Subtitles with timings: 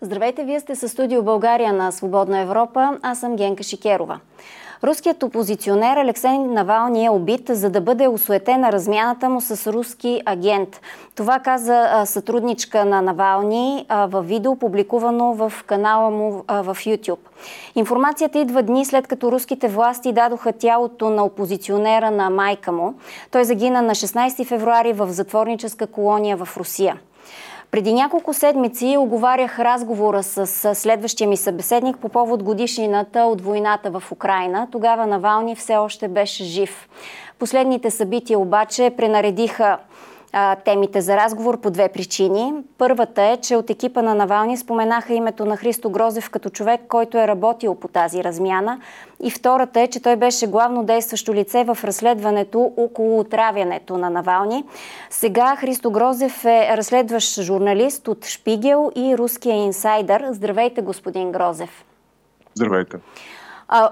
[0.00, 2.98] Здравейте, вие сте със студио България на Свободна Европа.
[3.02, 4.20] Аз съм Генка Шикерова.
[4.84, 10.80] Руският опозиционер Алексей Навални е убит, за да бъде осуетена размяната му с руски агент.
[11.14, 17.28] Това каза сътрудничка на Навални в видео, публикувано в канала му в YouTube.
[17.74, 22.94] Информацията идва дни след като руските власти дадоха тялото на опозиционера на майка му.
[23.30, 26.96] Той загина на 16 февруари в затворническа колония в Русия.
[27.70, 34.12] Преди няколко седмици оговарях разговора с следващия ми събеседник по повод годишнината от войната в
[34.12, 34.68] Украина.
[34.72, 36.88] Тогава Навални все още беше жив.
[37.38, 39.78] Последните събития обаче пренаредиха
[40.38, 42.54] а, темите за разговор по две причини.
[42.78, 47.18] Първата е, че от екипа на Навални споменаха името на Христо Грозев като човек, който
[47.18, 48.80] е работил по тази размяна.
[49.22, 54.64] И втората е, че той беше главно действащо лице в разследването около отравянето на Навални.
[55.10, 60.24] Сега Христо Грозев е разследващ журналист от Шпигел и руския инсайдър.
[60.30, 61.84] Здравейте, господин Грозев.
[62.54, 62.96] Здравейте.
[63.68, 63.90] А,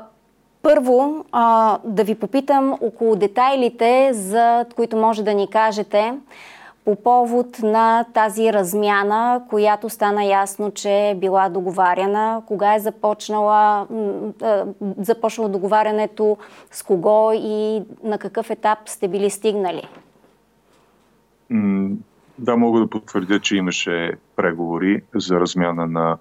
[0.65, 6.15] първо, а, да ви попитам около детайлите, за които може да ни кажете
[6.85, 12.43] по повод на тази размяна, която стана ясно, че е била договаряна.
[12.47, 13.87] Кога е започнала,
[14.99, 16.37] започнало договарянето,
[16.71, 19.89] с кого и на какъв етап сте били стигнали?
[22.39, 26.19] Да, мога да потвърдя, че имаше преговори за размяна на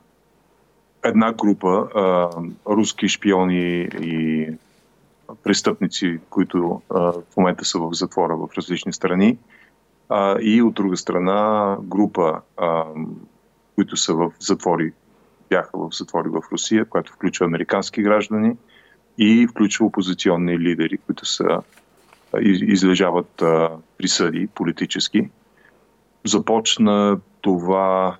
[1.03, 2.29] една група а,
[2.67, 4.47] руски шпиони и
[5.43, 9.37] престъпници, които а, в момента са в затвора в различни страни.
[10.09, 12.85] А, и от друга страна група, а,
[13.75, 14.91] които са в затвори,
[15.49, 18.57] бяха в затвори в Русия, която включва американски граждани
[19.17, 21.61] и включва опозиционни лидери, които са
[22.41, 25.29] излежават а, присъди политически.
[26.25, 28.17] Започна това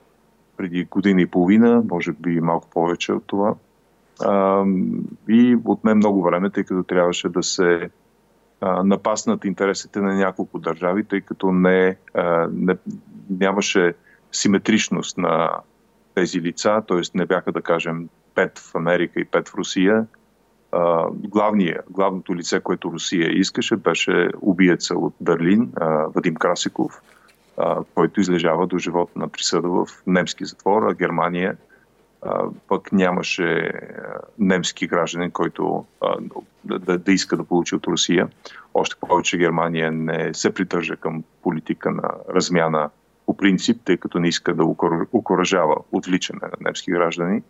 [0.58, 3.56] преди година и половина, може би малко повече от това.
[4.22, 4.66] А,
[5.30, 7.90] и отне много време, тъй като трябваше да се
[8.62, 12.78] а, напаснат интересите на няколко държави, тъй като не, а, не,
[13.30, 13.94] нямаше
[14.32, 15.50] симетричност на
[16.16, 17.02] тези лица, т.е.
[17.16, 20.08] не бяха, да кажем, пет в Америка и пет в Русия.
[20.72, 27.02] А, главния, главното лице, което Русия искаше, беше убиеца от Берлин, а, Вадим Красиков–
[27.96, 31.58] който излежава до животна присъда в немски затвор, а Германия
[32.68, 33.72] пък нямаше
[34.40, 35.86] немски гражданин, който
[36.64, 38.28] да, да иска да получи от Русия.
[38.74, 42.90] Още повече Германия не се придържа към политика на размяна
[43.26, 44.64] по принцип, тъй като не иска да
[45.14, 47.42] укоръжава отвличане на немски граждани.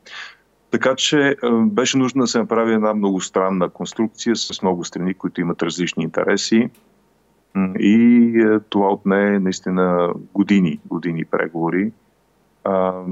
[0.71, 1.35] Така че
[1.65, 6.03] беше нужно да се направи една много странна конструкция с много страни, които имат различни
[6.03, 6.69] интереси.
[7.79, 7.95] И
[8.39, 11.91] е, това отне наистина години, години преговори.
[12.63, 13.03] А,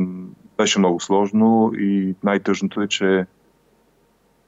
[0.58, 3.26] беше много сложно и най-тъжното е, че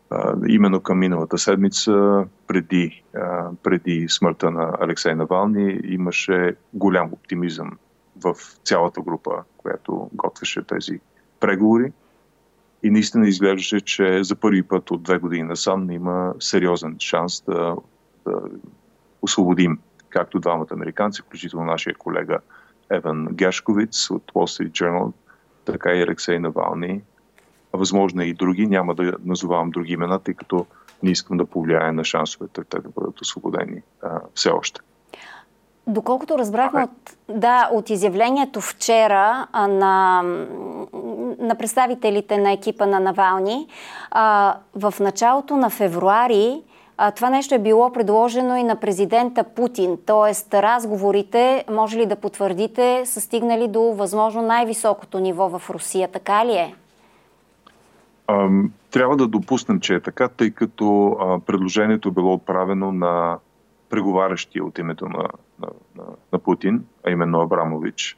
[0.09, 7.71] а, именно към миналата седмица, преди, а, преди смъртта на Алексей Навални, имаше голям оптимизъм
[8.23, 10.99] в цялата група, която готвеше тези
[11.39, 11.91] преговори.
[12.83, 17.75] И наистина изглеждаше, че за първи път от две години насам има сериозен шанс да,
[18.27, 18.41] да
[19.23, 19.79] освободим
[20.09, 22.39] както двамата американци, включително нашия колега
[22.89, 25.11] Еван Гешковиц от Wall Street Journal,
[25.65, 27.01] така и Алексей Навални.
[27.73, 30.65] Възможно е и други, няма да назовавам други имена, тъй като
[31.03, 34.81] не искам да повлияе на шансовете те да бъдат освободени а, все още.
[35.87, 40.21] Доколкото разбрахме от, да, от изявлението вчера а, на,
[41.39, 43.67] на представителите на екипа на Навални,
[44.11, 46.63] а, в началото на февруари
[47.15, 50.61] това нещо е било предложено и на президента Путин, т.е.
[50.61, 56.11] разговорите, може ли да потвърдите, са стигнали до възможно най-високото ниво в Русия.
[56.11, 56.75] Така ли е?
[58.91, 63.37] трябва да допуснем, че е така, тъй като предложението е било отправено на
[63.89, 65.29] преговарящия от името на,
[65.59, 68.17] на, на, на Путин, а именно Абрамович.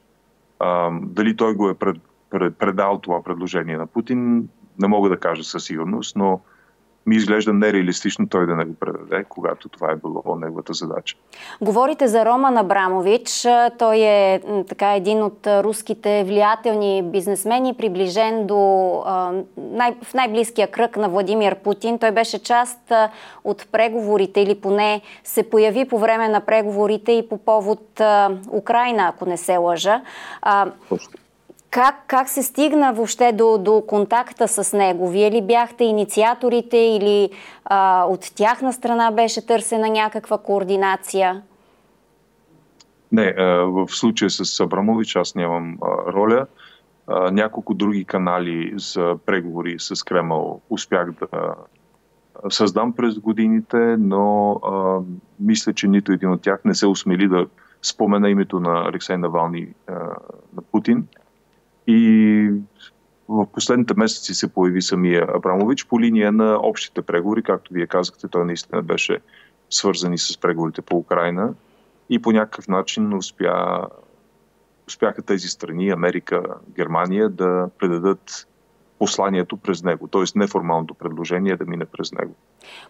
[1.01, 1.97] Дали той го е пред,
[2.29, 4.49] пред, предал това предложение на Путин,
[4.79, 6.39] не мога да кажа със сигурност, но
[7.05, 11.17] ми изглежда нереалистично той да не го предаде, когато това е било неговата задача.
[11.61, 13.47] Говорите за Роман Абрамович.
[13.79, 18.57] Той е така един от руските влиятелни бизнесмени, приближен до
[19.57, 21.99] най, в най-близкия кръг на Владимир Путин.
[21.99, 22.91] Той беше част
[23.43, 28.01] от преговорите или поне се появи по време на преговорите и по повод
[28.51, 30.01] Украина, ако не се лъжа.
[30.89, 31.19] Точно.
[31.75, 35.09] Как, как се стигна въобще до, до контакта с него?
[35.09, 37.29] Вие ли бяхте инициаторите или
[37.65, 41.41] а, от тяхна страна беше търсена някаква координация?
[43.11, 43.33] Не,
[43.65, 45.77] в случая с Абрамович аз нямам
[46.07, 46.45] роля.
[47.31, 51.55] няколко други канали за преговори с Кремъл успях да
[52.49, 54.99] създам през годините, но а,
[55.39, 57.47] мисля, че нито един от тях не се осмели да
[57.81, 59.93] спомена името на Алексей Навални а,
[60.55, 61.07] на Путин.
[61.87, 62.51] И
[63.29, 68.27] в последните месеци се появи самия Абрамович по линия на общите преговори, както вие казахте,
[68.27, 69.19] той наистина беше
[69.69, 71.53] свързан и с преговорите по Украина
[72.09, 73.87] и по някакъв начин успя,
[74.87, 76.43] успяха тези страни, Америка,
[76.75, 78.47] Германия, да предадат
[78.99, 80.39] посланието през него, т.е.
[80.39, 82.33] неформалното предложение да мине през него.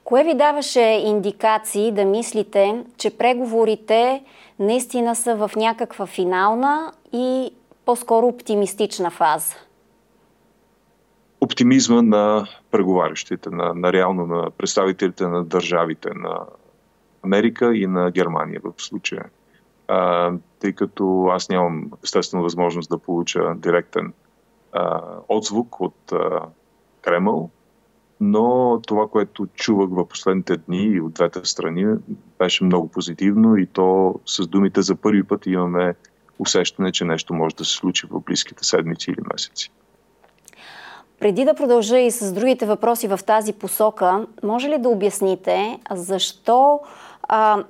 [0.04, 4.24] Кое ви даваше индикации да мислите, че преговорите
[4.60, 7.52] наистина са в някаква финална и
[7.86, 9.56] по-скоро оптимистична фаза?
[11.42, 16.40] Оптимизма на преговарящите, на, на реално на представителите на държавите на
[17.24, 19.26] Америка и на Германия в случая.
[19.88, 24.14] А, тъй като аз нямам естествено възможност да получа директен
[24.72, 26.40] а, отзвук от а,
[27.02, 27.50] Кремъл,
[28.20, 31.96] но това, което чувах в последните дни и от двете страни,
[32.40, 35.96] беше много позитивно и то с думите за първи път имаме
[36.40, 39.72] усещане, че нещо може да се случи в близките седмици или месеци.
[41.20, 46.80] Преди да продължа и с другите въпроси в тази посока, може ли да обясните защо
[47.24, 47.64] а,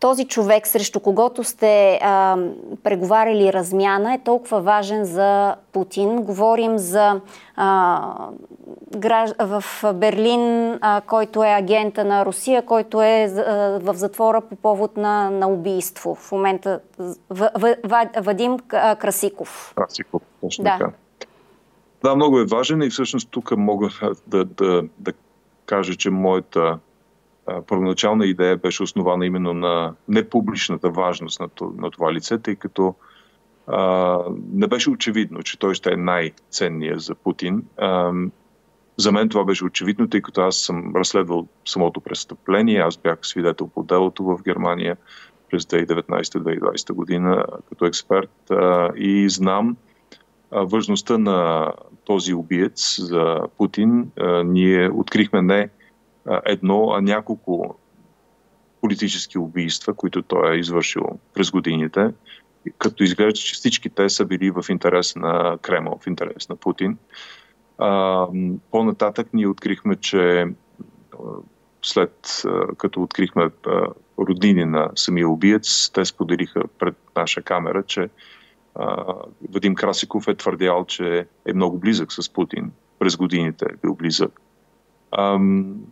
[0.00, 2.36] този човек, срещу когото сте а,
[2.82, 6.22] преговаряли размяна, е толкова важен за Путин.
[6.22, 7.20] Говорим за
[7.56, 8.28] а,
[8.96, 9.30] граж...
[9.38, 9.64] в
[9.94, 15.30] Берлин, а, който е агента на Русия, който е а, в затвора по повод на,
[15.30, 16.14] на убийство.
[16.14, 18.58] В момента в, в, в, Вадим
[18.98, 19.72] Красиков.
[19.76, 20.70] Красиков, точно да.
[20.70, 20.92] така.
[22.04, 23.88] Да, много е важен и всъщност тук мога
[24.26, 25.12] да, да, да
[25.66, 26.78] кажа, че моята
[27.66, 32.94] първоначална идея беше основана именно на непубличната важност на, на това лице, тъй като
[33.66, 34.18] а,
[34.52, 37.62] не беше очевидно, че той ще е най-ценният за Путин.
[37.76, 38.12] А,
[38.96, 42.80] за мен това беше очевидно, тъй като аз съм разследвал самото престъпление.
[42.80, 44.96] Аз бях свидетел по делото в Германия
[45.50, 49.76] през 2019-2020 година като експерт а, и знам
[50.50, 51.72] а, важността на
[52.04, 54.10] този убиец за Путин.
[54.20, 55.68] А, ние открихме не
[56.44, 57.76] едно, а няколко
[58.80, 61.02] политически убийства, които той е извършил
[61.34, 62.10] през годините,
[62.78, 66.98] като изглежда, че всички те са били в интерес на Кремъл, в интерес на Путин.
[68.70, 70.46] по-нататък ние открихме, че
[71.82, 72.42] след
[72.76, 73.50] като открихме
[74.18, 78.08] роднини на самия убиец, те споделиха пред наша камера, че
[79.50, 82.72] Вадим Красиков е твърдял, че е много близък с Путин.
[82.98, 84.40] През годините е бил близък.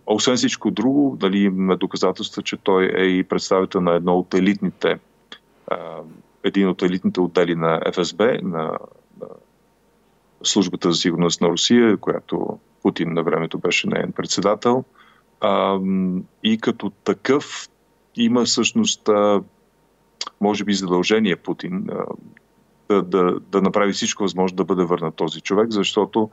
[0.06, 4.98] Освен всичко друго, дали имаме доказателства, че той е и представител на едно от елитните,
[6.44, 8.78] един от елитните отдели на ФСБ, на,
[10.42, 14.84] службата за сигурност на Русия, която Путин на времето беше неен председател.
[16.42, 17.68] И като такъв
[18.16, 19.08] има всъщност,
[20.40, 21.86] може би, задължение Путин
[22.88, 26.30] да, да, да направи всичко възможно да бъде върнат този човек, защото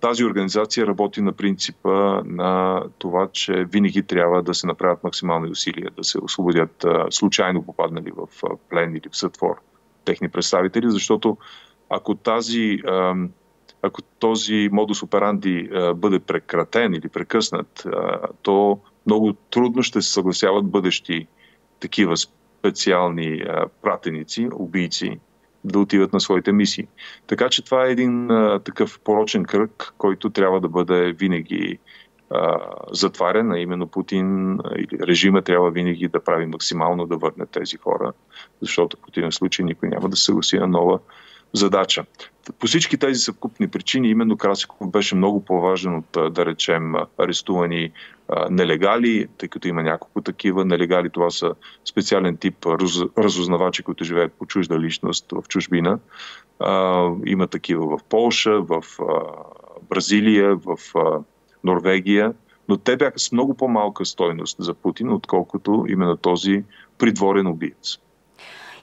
[0.00, 5.90] тази организация работи на принципа на това, че винаги трябва да се направят максимални усилия
[5.96, 9.56] да се освободят случайно попаднали в плен или в сътвор
[10.04, 11.36] техни представители, защото
[11.90, 12.78] ако тази
[13.82, 17.86] ако този модус операнди бъде прекратен или прекъснат,
[18.42, 21.26] то много трудно ще се съгласяват бъдещи
[21.80, 23.44] такива специални
[23.82, 25.20] пратеници, убийци,
[25.64, 26.86] да отиват на своите мисии.
[27.26, 31.78] Така че това е един а, такъв порочен кръг, който трябва да бъде винаги
[32.30, 32.58] а,
[32.92, 38.12] затварен, а именно Путин или режима трябва винаги да прави максимално да върне тези хора,
[38.62, 40.98] защото в противен случай никой няма да се съгласи на нова
[41.52, 42.04] задача.
[42.58, 47.92] По всички тези съвкупни причини, именно Красиков беше много по-важен от, да речем, арестувани
[48.50, 50.64] нелегали, тъй като има няколко такива.
[50.64, 52.66] Нелегали това са специален тип
[53.18, 55.98] разузнавачи, които живеят по чужда личност в чужбина.
[57.26, 58.82] Има такива в Полша, в
[59.90, 60.78] Бразилия, в
[61.64, 62.32] Норвегия,
[62.68, 66.64] но те бяха с много по-малка стойност за Путин, отколкото именно този
[66.98, 67.98] придворен убиец.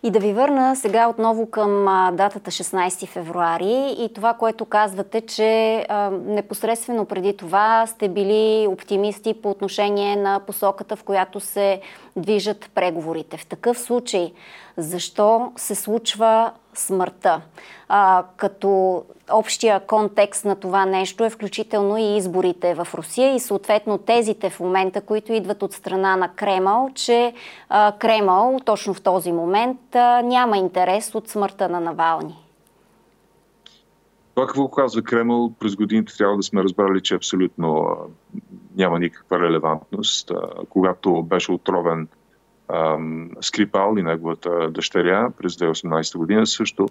[0.06, 5.86] И да ви върна сега отново към датата 16 февруари и това, което казвате, че
[6.26, 11.82] непосредствено преди това сте били оптимисти по отношение на посоката, в която се
[12.16, 13.38] движат преговорите.
[13.38, 14.34] В такъв случай,
[14.78, 17.42] защо се случва смъртта?
[17.90, 23.98] А, като общия контекст на това нещо е включително и изборите в Русия и съответно
[23.98, 27.34] тезите в момента, които идват от страна на Кремъл, че
[27.70, 32.46] а, Кремъл точно в този момент а, няма интерес от смъртта на Навални.
[34.36, 37.98] Това какво казва Кремъл през годините трябва да сме разбрали, че абсолютно
[38.76, 40.32] няма никаква релевантност.
[40.70, 42.08] Когато беше отровен
[42.68, 42.98] а,
[43.42, 46.88] Скрипал и неговата дъщеря през 2018 година, също,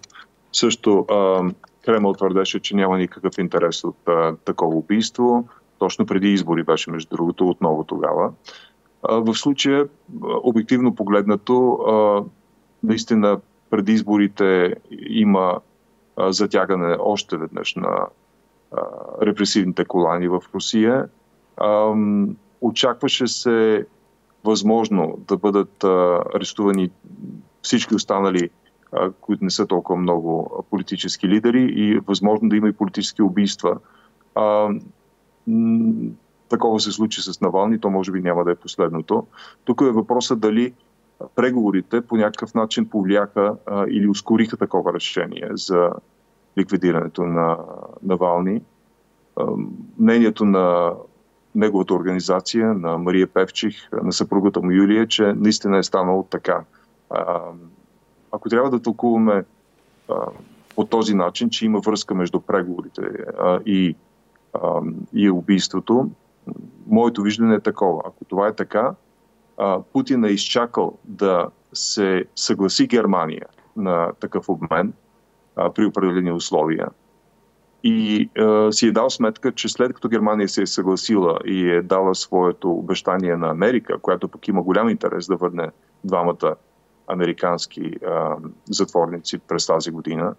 [0.53, 1.51] също а,
[1.85, 5.49] Кремъл твърдеше, че няма никакъв интерес от а, такова убийство.
[5.79, 8.33] Точно преди избори беше, между другото, отново тогава.
[9.03, 9.89] А, в случая,
[10.23, 12.25] обективно погледнато, а,
[12.83, 13.41] наистина
[13.71, 14.75] преди изборите
[15.09, 15.61] има
[16.19, 18.07] затягане още веднъж на
[19.23, 21.09] репресивните колани в Русия.
[22.61, 23.87] Очакваше се
[24.45, 25.85] възможно да бъдат
[26.35, 26.91] арестувани
[27.63, 28.51] всички останали,
[29.21, 33.79] които не са толкова много политически лидери и възможно да има и политически убийства.
[36.49, 39.27] Такова се случи с Навални, то може би няма да е последното.
[39.65, 40.73] Тук е въпросът дали
[41.35, 45.91] преговорите по някакъв начин повлияха а, или ускориха такова решение за
[46.59, 47.59] ликвидирането на
[48.03, 48.63] Навални.
[49.99, 50.93] Мнението на
[51.55, 56.65] неговата организация, на Мария Певчих, на съпругата му Юлия, че наистина е станало така.
[57.11, 57.41] А,
[58.33, 59.45] ако трябва да тълкуваме
[60.09, 60.15] а,
[60.75, 63.03] по този начин, че има връзка между преговорите
[63.39, 63.97] а, и,
[64.53, 64.81] а,
[65.13, 66.11] и убийството,
[66.87, 68.03] моето виждане е такова.
[68.05, 68.95] Ако това е така,
[69.93, 73.47] Путин е изчакал да се съгласи Германия
[73.77, 74.93] на такъв обмен
[75.57, 76.89] а, при определени условия.
[77.87, 81.83] И а, си е дал сметка, че след като Германия се е съгласила и е
[81.83, 85.71] дала своето обещание на Америка, която пък има голям интерес да върне
[86.05, 86.55] двамата
[87.07, 88.37] американски а,
[88.71, 90.35] затворници през тази година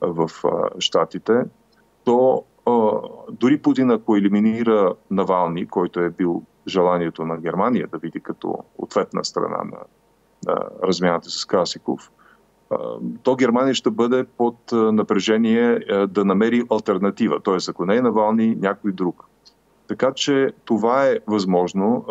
[0.00, 1.44] в а, Штатите,
[2.04, 2.90] то а,
[3.30, 9.24] дори Путин, ако елиминира Навални, който е бил желанието на Германия да види като ответна
[9.24, 9.78] страна на,
[10.46, 12.10] на размяната с Красиков,
[13.22, 17.56] то Германия ще бъде под напрежение да намери альтернатива, т.е.
[17.68, 19.24] ако не е Навални, някой друг.
[19.88, 22.04] Така че това е възможно,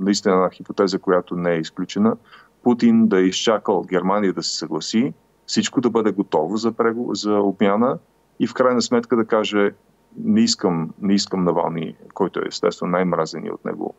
[0.00, 2.16] наистина една хипотеза, която не е изключена,
[2.62, 5.12] Путин да е изчакал Германия да се съгласи,
[5.46, 7.14] всичко да бъде готово за, прего...
[7.14, 7.98] за обмяна
[8.40, 9.70] и в крайна сметка да каже
[10.16, 13.94] не искам, не искам Навални, който е естествено най-мразени от него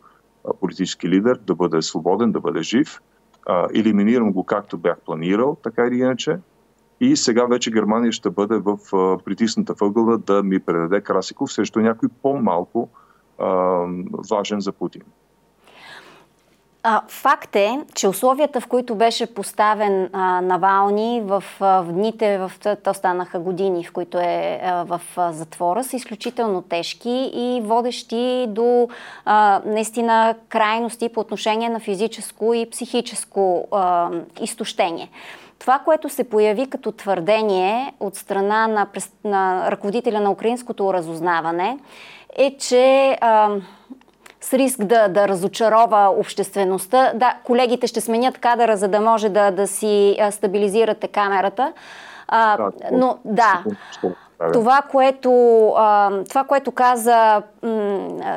[0.59, 3.01] политически лидер, да бъде свободен, да бъде жив.
[3.45, 6.39] А, елиминирам го както бях планирал, така или иначе.
[6.99, 11.79] И сега вече Германия ще бъде в а, притисната въгъла да ми предаде Красиков срещу
[11.79, 12.89] някой по-малко
[13.39, 13.47] а,
[14.31, 15.01] важен за Путин.
[16.85, 22.37] А, факт е, че условията, в които беше поставен а, Навални в, а, в дните,
[22.37, 22.51] в,
[22.83, 28.45] то станаха години, в които е а, в а, затвора, са изключително тежки и водещи
[28.49, 28.89] до
[29.25, 34.09] а, наистина крайности по отношение на физическо и психическо а,
[34.41, 35.09] изтощение.
[35.59, 38.87] Това, което се появи като твърдение от страна на,
[39.23, 41.77] на ръководителя на украинското разузнаване,
[42.35, 43.55] е, че а,
[44.43, 47.11] с риск да, да разочарова обществеността.
[47.15, 51.73] Да, колегите ще сменят кадъра, за да може да, да си стабилизирате камерата.
[52.27, 53.63] А, да, но да,
[54.53, 55.29] това което,
[56.29, 57.41] това, което каза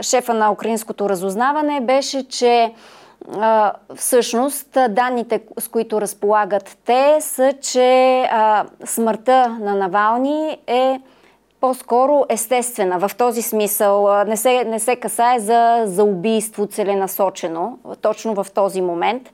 [0.02, 2.72] шефа на украинското разузнаване, беше, че
[3.94, 8.22] всъщност данните, с които разполагат те, са, че
[8.84, 11.00] смъртта на Навални е
[11.60, 13.08] по-скоро естествена.
[13.08, 18.80] В този смисъл не се, не се касае за, за убийство целенасочено, точно в този
[18.80, 19.32] момент.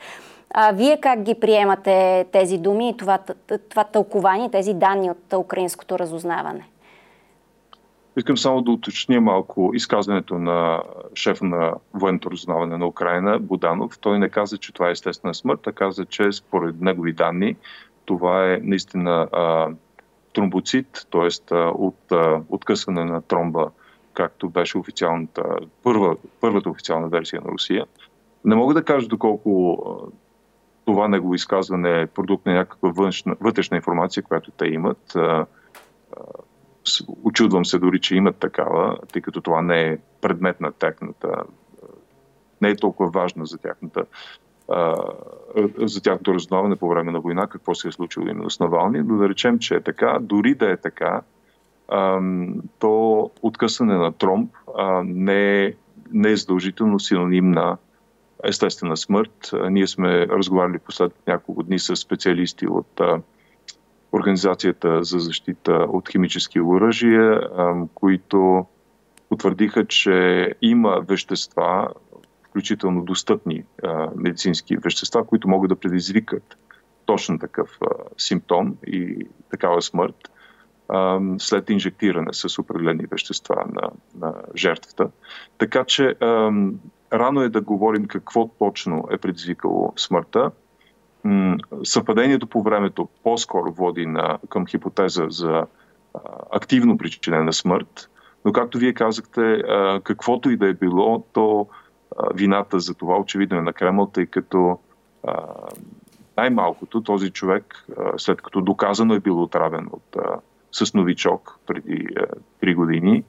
[0.55, 3.19] А вие как ги приемате тези думи и това,
[3.69, 6.69] това тълкование, тези данни от украинското разузнаване?
[8.17, 10.83] Искам само да уточня малко изказването на
[11.15, 13.99] шефа на военното разузнаване на Украина, Буданов.
[13.99, 17.57] Той не каза, че това е естествена смърт, а каза, че според негови данни
[18.05, 19.69] това е наистина а,
[20.33, 21.55] тромбоцит, т.е.
[21.55, 22.13] от
[22.49, 23.71] откъсване на тромба,
[24.15, 25.43] както беше официалната,
[25.83, 27.87] първа, първата официална версия на Русия.
[28.45, 30.11] Не мога да кажа доколко
[30.85, 35.17] това негово изказване е продукт на някаква външна, вътрешна информация, която те имат.
[37.25, 41.43] Очудвам се дори, че имат такава, тъй като това не е предмет на тяхната,
[42.63, 44.05] не е толкова важно за тяхната
[45.79, 49.17] за тяхното разузнаване по време на война, какво се е случило именно с Навални, но
[49.17, 51.21] да речем, че е така, дори да е така,
[52.79, 54.51] то откъсване на тромб
[55.05, 55.73] не е,
[56.13, 57.77] не е задължително синоним на
[58.45, 59.51] естествена смърт.
[59.71, 63.01] Ние сме разговаряли последните няколко дни с специалисти от
[64.13, 67.41] Организацията за защита от химически оръжия,
[67.95, 68.67] които
[69.29, 71.89] потвърдиха, че има вещества,
[72.53, 76.59] включително достъпни а, медицински вещества, които могат да предизвикат
[77.07, 77.87] точно такъв а,
[78.19, 80.31] симптом и такава смърт.
[81.39, 83.91] след инжектиране с определени вещества на,
[84.21, 85.11] на жертвата.
[85.59, 86.17] Така че
[87.13, 90.51] рано е да говорим какво точно е предизвикало смъртта.
[91.85, 95.67] Съвпадението по времето по-скоро води на, към хипотеза за
[96.51, 98.11] активно причинена смърт,
[98.45, 99.63] но както вие казахте,
[100.05, 101.67] каквото и да е било, то
[102.35, 104.79] вината за това очевидно е на Кремъл, тъй като
[106.37, 110.17] най-малкото този човек, след като доказано е бил отравен от,
[110.73, 112.07] с новичок преди
[112.63, 113.25] 3 години,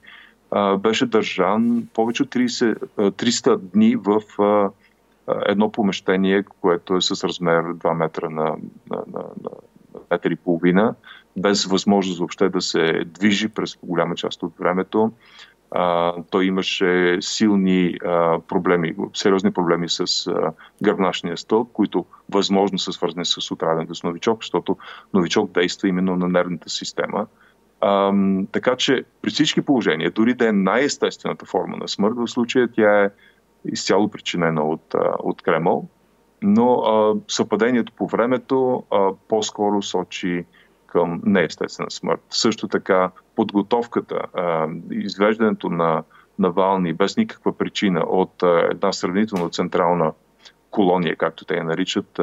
[0.78, 4.20] беше държан повече от 30, 300 дни в
[5.46, 8.44] едно помещение, което е с размер 2 метра на,
[8.90, 9.50] на, на, на
[10.10, 10.94] метър и половина,
[11.36, 15.12] без възможност въобще да се движи през голяма част от времето.
[16.30, 20.52] Той имаше силни а, проблеми, сериозни проблеми с а,
[20.82, 24.76] гърбначния стълб, които възможно са свързани с отравянето с новичок, защото
[25.14, 27.26] новичок действа именно на нервната система.
[27.80, 28.12] А,
[28.52, 33.04] така че при всички положения, дори да е най-естествената форма на смърт, в случая тя
[33.04, 33.10] е
[33.64, 35.88] изцяло причинена от, от Кремъл,
[36.42, 40.44] но а, съпадението по времето а, по-скоро сочи
[40.94, 42.20] към неестествена смърт.
[42.30, 44.20] Също така подготовката,
[44.90, 46.02] извеждането на
[46.38, 50.12] Навални без никаква причина от една сравнително централна
[50.70, 52.20] колония, както те я наричат,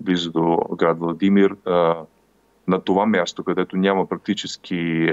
[0.00, 1.56] близо до град Владимир,
[2.68, 5.12] на това място, където няма практически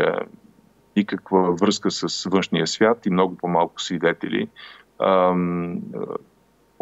[0.95, 4.47] никаква връзка с външния свят и много по-малко свидетели,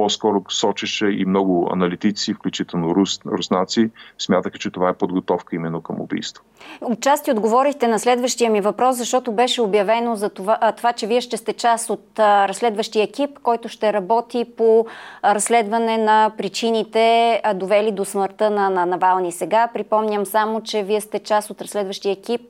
[0.02, 3.90] по-скоро сочеше и много аналитици, включително рус, руснаци,
[4.20, 6.44] смятаха, че това е подготовка именно към убийство.
[6.82, 11.38] Отчасти отговорихте на следващия ми въпрос, защото беше обявено за това, това че вие ще
[11.38, 14.86] сте част от разследващия екип, който ще работи по
[15.24, 19.68] разследване на причините, довели до смъртта на, на Навални сега.
[19.74, 22.42] Припомням само, че вие сте част от разследващия екип,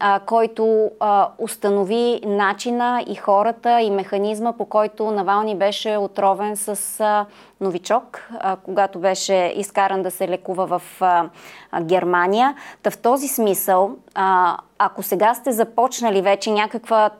[0.00, 7.00] а, който а, установи начина и хората и механизма, по който Навални беше отровен с
[7.00, 7.26] а,
[7.60, 8.28] новичок,
[8.64, 11.02] когато беше изкаран да се лекува в
[11.82, 12.54] Германия.
[12.82, 13.96] Та в този смисъл,
[14.78, 17.10] ако сега сте започнали вече някаква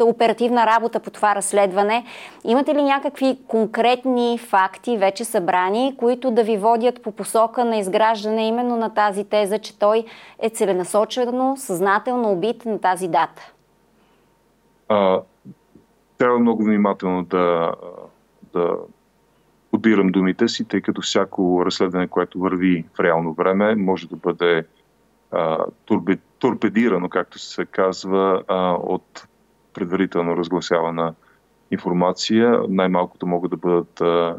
[0.00, 2.04] оперативна работа по това разследване,
[2.44, 8.46] имате ли някакви конкретни факти вече събрани, които да ви водят по посока на изграждане
[8.46, 10.04] именно на тази теза, че той
[10.38, 13.52] е целенасочено, съзнателно убит на тази дата?
[14.88, 15.20] А,
[16.18, 17.72] трябва много внимателно да,
[18.52, 18.76] да
[19.78, 24.66] подбирам думите си, тъй като всяко разследване, което върви в реално време, може да бъде
[25.30, 29.26] а, турби, торпедирано, както се казва, а, от
[29.74, 31.14] предварително разгласявана
[31.70, 32.60] информация.
[32.68, 34.36] Най-малкото могат да бъдат а,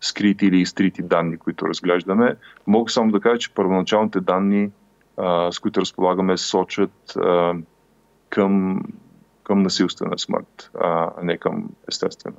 [0.00, 2.36] скрити или изтрити данни, които разглеждаме.
[2.66, 4.70] Мога само да кажа, че първоначалните данни,
[5.16, 7.54] а, с които разполагаме, сочат а,
[8.28, 8.82] към,
[9.44, 12.36] към насилствена смърт, а не към естествена.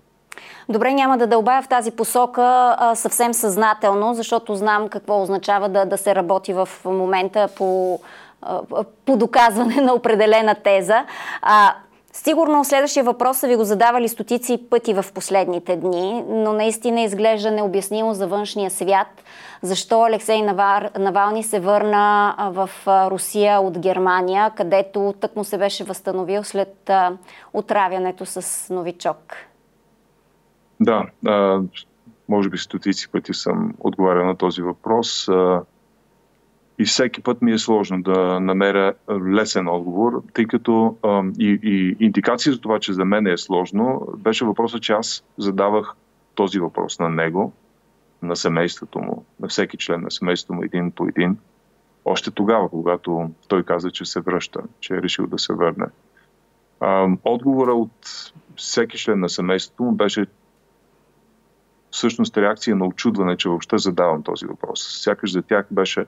[0.69, 5.86] Добре, няма да дълбая в тази посока а, съвсем съзнателно, защото знам какво означава да,
[5.86, 8.00] да се работи в момента по,
[8.41, 8.62] а,
[9.06, 11.06] по доказване на определена теза.
[11.41, 11.74] А,
[12.15, 17.52] Сигурно следващия въпрос са ви го задавали стотици пъти в последните дни, но наистина изглежда
[17.52, 19.08] необяснимо за външния свят.
[19.62, 25.84] Защо Алексей Навар, Навални се върна в Русия от Германия, където тък му се беше
[25.84, 26.91] възстановил след
[27.54, 29.36] отравянето с новичок?
[30.84, 31.62] Да, а,
[32.30, 35.28] може би стотици пъти съм отговарял на този въпрос.
[35.28, 35.62] А,
[36.80, 38.93] и всеки път ми е сложно да намеря
[39.34, 44.08] лесен отговор, тъй като а, и, и индикация за това, че за мен е сложно,
[44.17, 45.93] беше въпросът, че аз задавах
[46.36, 47.54] този въпрос на него,
[48.22, 51.38] на семейството му, на всеки член на семейството му един по един,
[52.06, 55.86] още тогава, когато той каза, че се връща, че е решил да се върне.
[56.80, 57.91] А, отговора от
[58.56, 60.26] всеки член на семейството му беше,
[61.93, 65.01] всъщност реакция на очудване, че въобще задавам този въпрос.
[65.03, 66.06] Сякаш за тях беше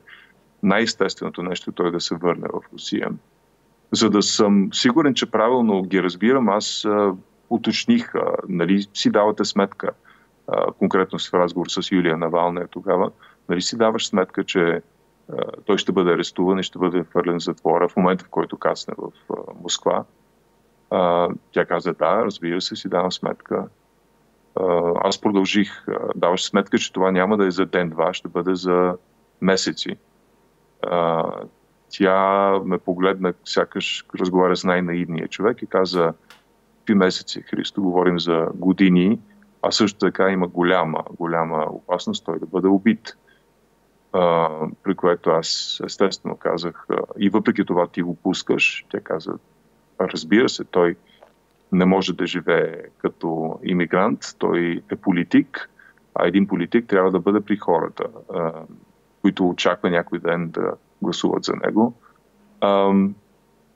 [0.64, 3.10] най-естественото нещо той да се върне в Русия.
[3.92, 7.14] За да съм сигурен, че правилно ги разбирам, аз а,
[7.50, 9.92] уточних, а, нали си давате сметка,
[10.48, 13.12] а, конкретно в разговор с Юлия Навална тогава,
[13.50, 14.82] нали си даваш сметка, че
[15.30, 18.58] а, той ще бъде арестуван и ще бъде хвърлен в затвора в момента, в който
[18.58, 20.04] касне в а, Москва.
[20.90, 23.68] А, тя каза, да, разбира се, си давам сметка
[25.04, 25.86] аз продължих.
[26.16, 28.98] Даваш сметка, че това няма да е за ден-два, ще бъде за
[29.42, 29.98] месеци.
[31.90, 36.14] Тя ме погледна, сякаш разговаря с най-наивния човек и каза,
[36.78, 39.20] какви месеци, Христо, говорим за години,
[39.62, 43.18] а също така има голяма, голяма опасност той да бъде убит.
[44.16, 44.50] а,
[44.84, 46.88] при което аз естествено казах,
[47.20, 49.34] и въпреки това ти го пускаш, тя каза,
[50.00, 50.96] разбира се, той
[51.72, 55.70] не може да живее като иммигрант, той е политик,
[56.16, 58.04] а един политик трябва да бъде при хората,
[59.22, 61.94] които очаква някой ден да гласуват за него.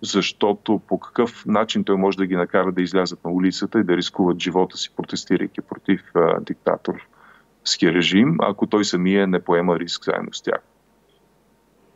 [0.02, 3.98] Защото по какъв начин той може да ги накара да излязат на улицата и да
[3.98, 10.42] рискуват живота си, протестирайки против диктаторски режим, ако той самия не поема риск заедно с
[10.42, 10.62] тях.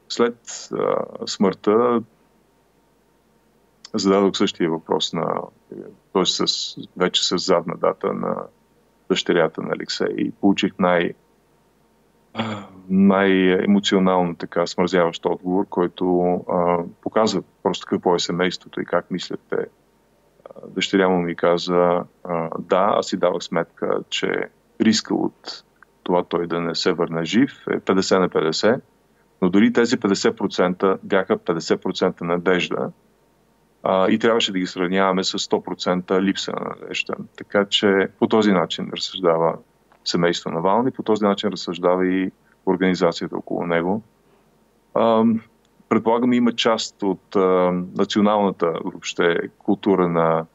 [0.10, 0.38] След
[1.25, 2.01] смъртта
[3.93, 5.41] зададох същия въпрос на,
[6.13, 6.25] т.е.
[6.25, 6.45] С,
[6.97, 8.36] вече с задна дата на
[9.10, 11.13] дъщерята на Алексей и получих най-
[12.89, 19.53] най-емоционално така смързяващ отговор, който а, показва просто какво е семейството и как мислят.
[20.67, 24.49] Дъщеря му ми каза, а, да, аз си давах сметка, че
[24.82, 25.63] риска от
[26.03, 28.82] това той да не се върне жив е 50 на 50,
[29.41, 32.91] но дори тези 50% бяха 50% надежда
[33.84, 37.13] а, и трябваше да ги сравняваме с 100% липса на надежда.
[37.38, 39.58] Така че по този начин разсъждава
[40.06, 42.32] семейство на Вални, по този начин разсъждава и
[42.65, 44.04] организацията около него.
[44.93, 45.24] А,
[45.89, 47.39] предполагам, има част от а,
[47.98, 50.46] националната въобще култура на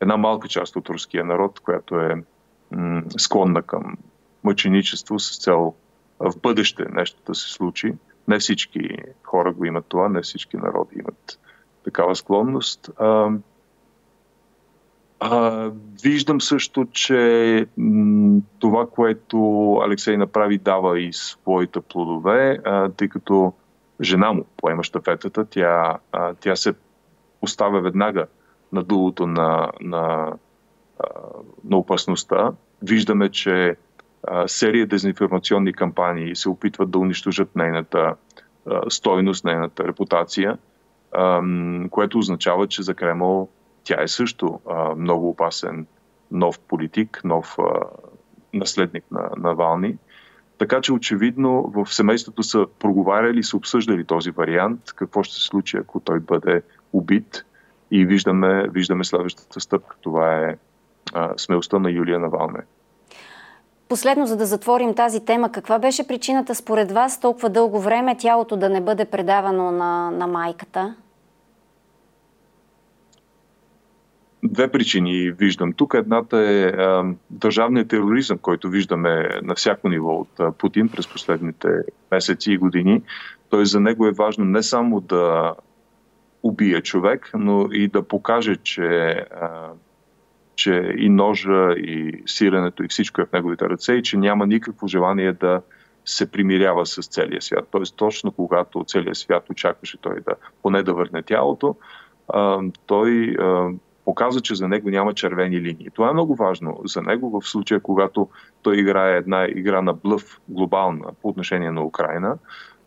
[0.00, 2.22] една малка част от руския народ, която е
[2.70, 3.96] м- склонна към
[4.44, 5.74] мъченичество с цел
[6.18, 7.94] в бъдеще нещо да се случи.
[8.28, 8.88] Не всички
[9.22, 11.11] хора го имат това, не всички народи имат
[11.84, 12.90] такава склонност.
[12.98, 13.30] А,
[15.20, 15.70] а,
[16.02, 23.52] виждам също, че м- това, което Алексей направи, дава и своите плодове, а, тъй като
[24.00, 26.74] жена му поема щафетата, тя, а, тя се
[27.40, 28.26] поставя веднага
[28.72, 30.32] на дулото на, на,
[31.64, 32.52] на опасността.
[32.82, 33.76] Виждаме, че
[34.28, 38.14] а, серия дезинформационни кампании се опитват да унищожат нейната
[38.66, 40.58] а, стойност, нейната репутация,
[41.90, 43.48] което означава, че за Кремъл
[43.84, 44.60] тя е също
[44.96, 45.86] много опасен
[46.30, 47.56] нов политик, нов
[48.54, 49.98] наследник на Навални.
[50.58, 55.40] Така че очевидно в семейството са проговаряли и са обсъждали този вариант, какво ще се
[55.40, 57.44] случи, ако той бъде убит.
[57.90, 59.96] И виждаме, виждаме следващата стъпка.
[60.00, 60.56] Това е
[61.14, 62.60] а, смелостта на Юлия Навалне.
[63.88, 68.56] Последно, за да затворим тази тема, каква беше причината според вас толкова дълго време тялото
[68.56, 70.94] да не бъде предавано на, на майката?
[74.52, 75.94] Две причини виждам тук.
[75.94, 76.72] Едната е
[77.30, 81.68] държавният тероризъм, който виждаме на всяко ниво от Путин през последните
[82.10, 83.02] месеци и години.
[83.50, 85.54] Той за него е важно не само да
[86.42, 88.82] убие човек, но и да покаже, че,
[89.40, 89.70] а,
[90.54, 94.86] че и ножа, и сиренето, и всичко е в неговите ръце и че няма никакво
[94.86, 95.62] желание да
[96.04, 97.68] се примирява с целия свят.
[97.70, 101.76] Тоест, точно когато целият свят очакваше той да поне да върне тялото,
[102.86, 103.36] той
[104.04, 105.90] показва, че за него няма червени линии.
[105.94, 108.28] Това е много важно за него в случая, когато
[108.62, 112.38] той играе една игра на блъв глобална по отношение на Украина.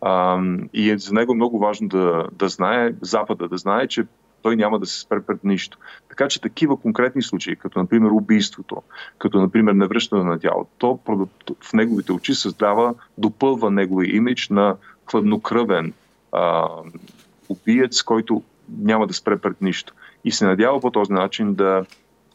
[0.02, 0.42] А,
[0.74, 4.06] и е за него много важно да, да знае, Запада да знае, че
[4.42, 5.78] той няма да се спре пред нищо.
[6.10, 8.84] Така че такива конкретни случаи, като например убийството,
[9.18, 11.00] като например невръщане на тялото, то
[11.62, 14.76] в неговите очи създава, допълва неговия имидж на
[15.12, 15.94] хладнокръвен
[16.32, 16.68] а,
[17.50, 18.44] убиец, който
[18.80, 19.94] няма да спре пред нищо
[20.26, 21.86] и се надява по този начин да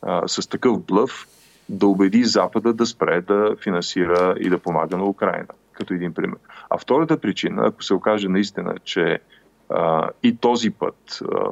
[0.02, 1.26] а, с такъв блъв
[1.68, 6.38] да убеди Запада да спре да финансира и да помага на Украина, като един пример.
[6.70, 9.18] А втората причина, ако се окаже наистина, че
[9.68, 11.50] а, и този път а,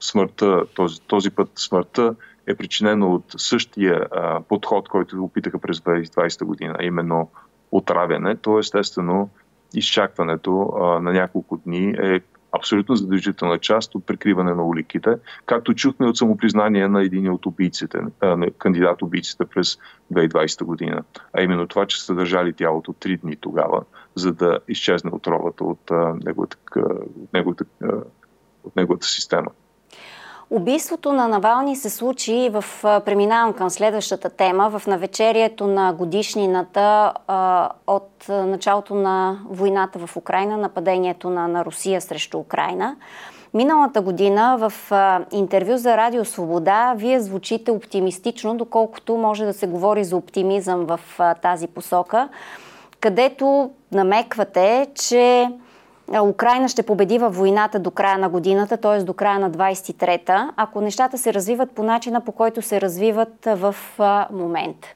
[0.00, 2.14] смъртта, този, този път смъртта
[2.46, 7.30] е причинена от същия а, подход, който опитаха през 2020 година, именно
[7.72, 9.30] отравяне, то естествено
[9.74, 12.20] изчакването а, на няколко дни е
[12.58, 15.10] абсолютно задължителна част от прикриване на уликите,
[15.46, 19.78] както чухме от самопризнание на един от убийците, на кандидат-убийците през
[20.12, 21.02] 2020 година.
[21.32, 23.82] А именно това, че са държали тялото три дни тогава,
[24.14, 25.90] за да изчезне отровата от
[26.24, 26.56] неговата,
[28.64, 29.50] от неговата система.
[30.50, 37.70] Убийството на Навални се случи в, преминавам към следващата тема, в навечерието на годишнината а,
[37.86, 42.96] от началото на войната в Украина, нападението на, на Русия срещу Украина.
[43.54, 49.66] Миналата година в а, интервю за Радио Свобода вие звучите оптимистично, доколкото може да се
[49.66, 52.28] говори за оптимизъм в а, тази посока,
[53.00, 55.50] където намеквате, че
[56.22, 59.02] Украина ще победи във войната до края на годината, т.е.
[59.02, 63.74] до края на 23-та, ако нещата се развиват по начина, по който се развиват в
[64.32, 64.86] момент.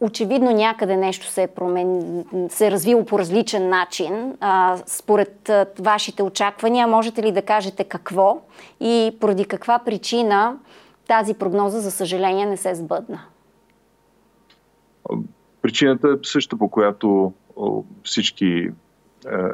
[0.00, 2.24] очевидно някъде нещо се е, промен...
[2.48, 4.36] се е развило по различен начин.
[4.40, 8.38] А, според а, вашите очаквания, можете ли да кажете какво
[8.80, 10.56] и поради каква причина
[11.08, 13.20] тази прогноза, за съжаление, не се сбъдна?
[15.62, 17.32] Причината е същата, по която
[18.04, 18.70] всички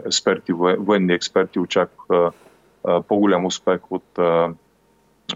[0.06, 2.30] експерти, военни експерти очакваха
[3.08, 4.18] по-голям успех от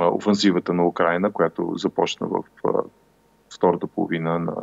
[0.00, 2.44] офензивата на Украина, която започна в
[3.54, 4.54] втората половина на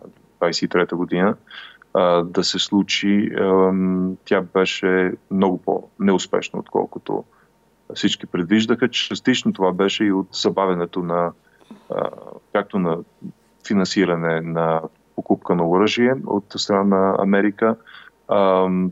[0.41, 1.35] 23-та година
[2.23, 3.31] да се случи.
[4.25, 7.23] Тя беше много по-неуспешна, отколкото
[7.93, 8.89] всички предвиждаха.
[8.89, 11.31] Частично това беше и от забавянето на
[12.53, 12.97] както на
[13.67, 14.81] финансиране на
[15.15, 17.75] покупка на оръжие от страна на Америка,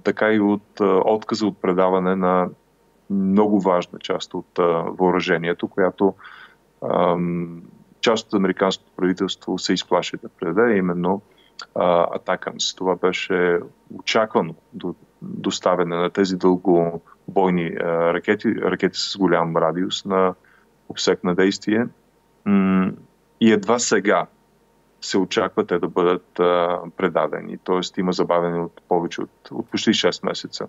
[0.03, 2.49] така и от отказа от предаване на
[3.09, 4.47] много важна част от
[4.97, 6.13] въоръжението, която
[8.01, 11.21] част от американското правителство се изплаши да предаде, именно
[11.75, 12.75] Атакамс.
[12.75, 13.59] Това беше
[13.95, 20.33] очаквано до доставяне на тези дългобойни ракети, ракети с голям радиус на
[20.89, 21.87] обсек на действие.
[23.41, 24.27] И едва сега
[25.01, 26.25] се очаква те да бъдат
[26.97, 27.57] предадени.
[27.63, 30.67] Тоест има забавяне от повече от, от почти 6 месеца.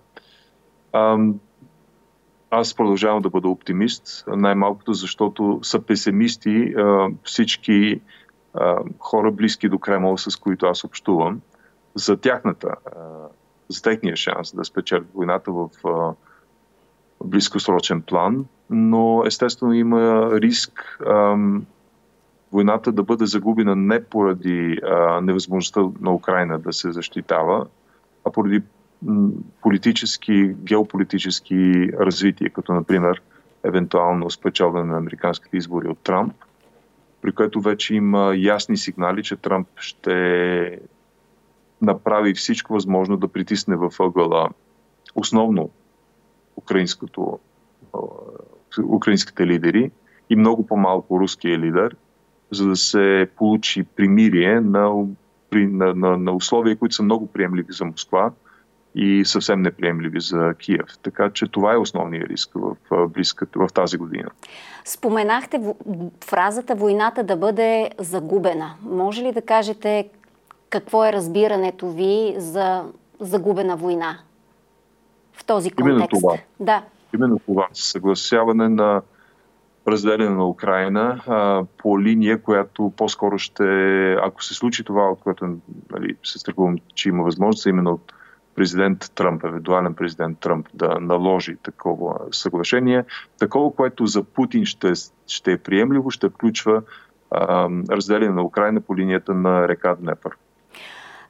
[2.49, 6.73] Аз продължавам да бъда оптимист, най-малкото защото са песимисти
[7.23, 8.01] всички
[8.99, 11.41] хора близки до Кремъл, с които аз общувам,
[11.95, 12.75] за тяхната,
[13.69, 15.69] за техния шанс да спечелят войната в
[17.23, 20.99] близкосрочен план, но естествено има риск
[22.51, 24.77] войната да бъде загубена не поради
[25.21, 27.65] невъзможността на Украина да се защитава,
[28.25, 28.61] а поради
[29.61, 33.21] политически, геополитически развитие, като например
[33.63, 36.33] евентуално спечелване на американските избори от Трамп,
[37.21, 40.79] при което вече има ясни сигнали, че Трамп ще
[41.81, 44.49] направи всичко възможно да притисне в ъгъла
[45.15, 45.69] основно
[46.57, 47.39] украинското,
[48.83, 49.91] украинските лидери
[50.29, 51.95] и много по-малко руския лидер,
[52.51, 55.05] за да се получи примирие на,
[55.53, 58.31] на, на, на условия, които са много приемливи за Москва,
[58.95, 60.97] и съвсем неприемливи за Киев.
[61.03, 64.29] Така че това е основният риск в, близката, в тази година.
[64.85, 65.73] Споменахте
[66.25, 68.73] фразата войната да бъде загубена.
[68.81, 70.09] Може ли да кажете
[70.69, 72.83] какво е разбирането ви за
[73.19, 74.19] загубена война
[75.33, 75.89] в този контекст?
[75.89, 76.37] Именно това.
[76.59, 76.83] Да.
[77.13, 77.67] Именно това.
[77.73, 79.01] Съгласяване на
[79.87, 85.57] разделяне на Украина а, по линия, която по-скоро ще, ако се случи това, от което
[85.91, 88.13] нали, се страхувам, че има възможност, именно от
[88.55, 93.03] президент Тръмп, евентуален президент Тръмп да наложи такова съглашение.
[93.39, 94.93] Такова, което за Путин ще,
[95.27, 96.81] ще е приемливо, ще включва
[97.31, 100.31] а, разделение на Украина по линията на река Днепър.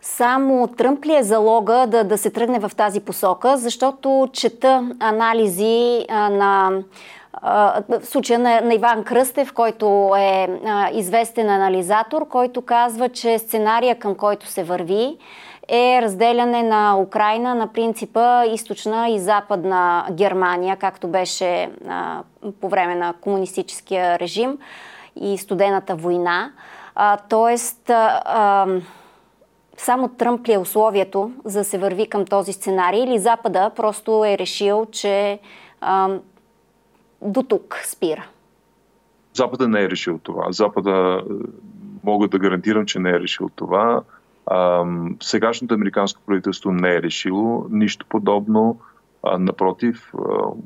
[0.01, 6.05] Само Тръмп ли е залога да, да се тръгне в тази посока, защото чета анализи
[6.09, 6.83] а, на
[7.41, 13.99] в случая на, на Иван Кръстев, който е а, известен анализатор, който казва, че сценария
[13.99, 15.17] към който се върви
[15.67, 22.21] е разделяне на Украина на принципа източна и западна Германия, както беше а,
[22.61, 24.57] по време на комунистическия режим
[25.15, 26.51] и студената война.
[26.95, 28.67] А, тоест, а,
[29.77, 34.25] само Тръмп ли е условието за да се върви към този сценарий или Запада просто
[34.25, 35.39] е решил, че
[35.81, 36.09] а,
[37.21, 38.27] до тук спира?
[39.33, 40.51] Запада не е решил това.
[40.51, 41.23] Запада
[42.03, 44.03] мога да гарантирам, че не е решил това.
[44.45, 44.85] А,
[45.21, 48.79] сегашното американско правителство не е решило нищо подобно.
[49.23, 50.19] А, напротив, а,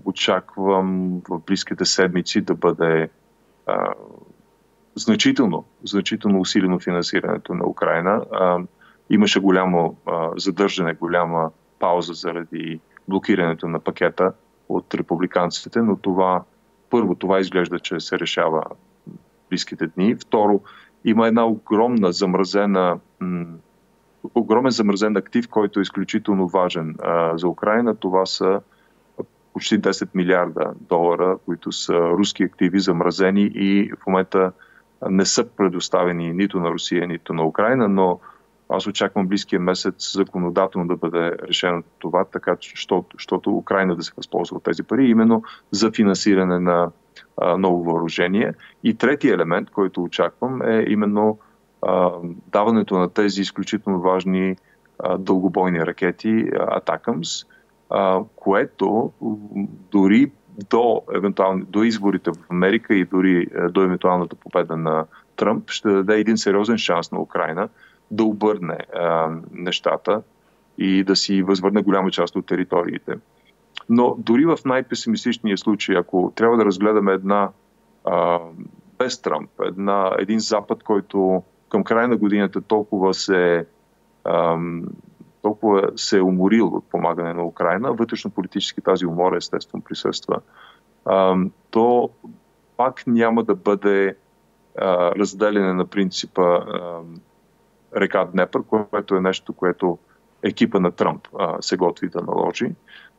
[0.05, 3.09] очаквам в близките седмици да бъде
[3.65, 3.93] а,
[4.95, 8.21] значително, значително усилено финансирането на Украина.
[8.31, 8.59] А,
[9.09, 14.33] имаше голямо а, задържане, голяма пауза заради блокирането на пакета
[14.69, 16.43] от републиканците, но това
[16.89, 18.63] първо, това изглежда, че се решава
[19.49, 20.15] близките дни.
[20.15, 20.61] Второ,
[21.05, 22.99] има една огромна замразена
[24.35, 26.95] огромен замразен актив, който е изключително важен
[27.35, 27.95] за Украина.
[27.95, 28.61] Това са
[29.53, 34.51] почти 10 милиарда долара, които са руски активи замразени и в момента
[35.09, 38.19] не са предоставени нито на Русия, нито на Украина, но
[38.69, 42.57] аз очаквам близкия месец законодателно да бъде решено това, така
[43.13, 46.91] защото Украина да се възползва от тези пари, именно за финансиране на
[47.41, 48.53] а, ново въоръжение.
[48.83, 51.39] И третия елемент, който очаквам е именно
[52.47, 54.55] даването на тези изключително важни
[54.99, 57.29] а, дългобойни ракети Атакамс,
[58.35, 59.11] което
[59.91, 60.31] дори
[60.69, 61.01] до,
[61.67, 66.77] до изборите в Америка и дори до евентуалната победа на Тръмп ще даде един сериозен
[66.77, 67.69] шанс на Украина
[68.11, 70.21] да обърне а, нещата
[70.77, 73.13] и да си възвърне голяма част от териториите.
[73.89, 77.49] Но дори в най-песимистичния случай, ако трябва да разгледаме една
[78.05, 78.39] а,
[78.97, 83.65] без Тръмп, една, един Запад, който към края на годината толкова се,
[84.23, 84.83] ам,
[85.41, 90.39] толкова се е уморил от помагане на Украина, вътрешно политически тази умора естествено присъства,
[91.05, 92.09] ам, то
[92.77, 94.15] пак няма да бъде
[94.77, 96.99] а, разделяне на принципа а,
[97.95, 99.97] река Днепър, което е нещо, което
[100.43, 102.71] екипа на Тръмп а, се готви да наложи.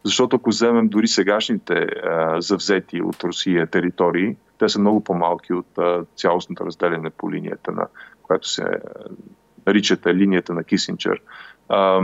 [0.04, 5.78] Защото ако вземем дори сегашните а, завзети от Русия територии, те са много по-малки от
[5.78, 7.86] а, цялостното разделяне по линията на,
[8.22, 8.64] която се
[9.66, 11.22] наричате линията на Кисинчер.
[11.68, 12.00] А,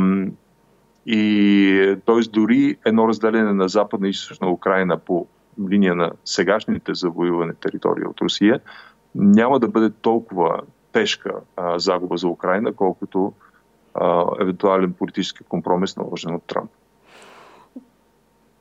[1.07, 2.31] и т.е.
[2.31, 5.27] дори едно разделяне на Западна и Източна Украина по
[5.71, 8.61] линия на сегашните завоюване територии от Русия
[9.15, 10.61] няма да бъде толкова
[10.92, 13.33] тежка а, загуба за Украина, колкото
[13.94, 16.70] а, евентуален политически компромис наложен от Трамп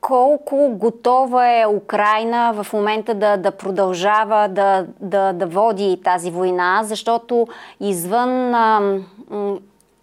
[0.02, 6.80] колко готова е Украина в момента да, да продължава да, да, да води тази война,
[6.84, 7.46] защото
[7.80, 8.98] извън а,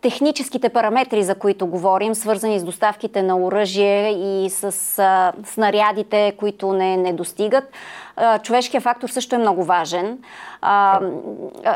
[0.01, 4.63] техническите параметри, за които говорим, свързани с доставките на оръжие и с
[4.99, 7.63] а, снарядите, които не, не достигат,
[8.43, 10.17] човешкият фактор също е много важен.
[10.61, 10.99] А,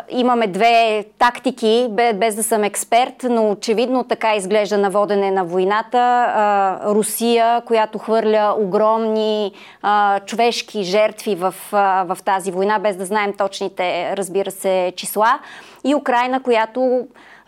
[0.10, 5.97] имаме две тактики, без да съм експерт, но очевидно така изглежда на водене на войната.
[5.97, 9.51] А, Русия, която хвърля огромни
[9.82, 15.39] а, човешки жертви в, а, в тази война, без да знаем точните, разбира се, числа.
[15.84, 17.08] И Украина, която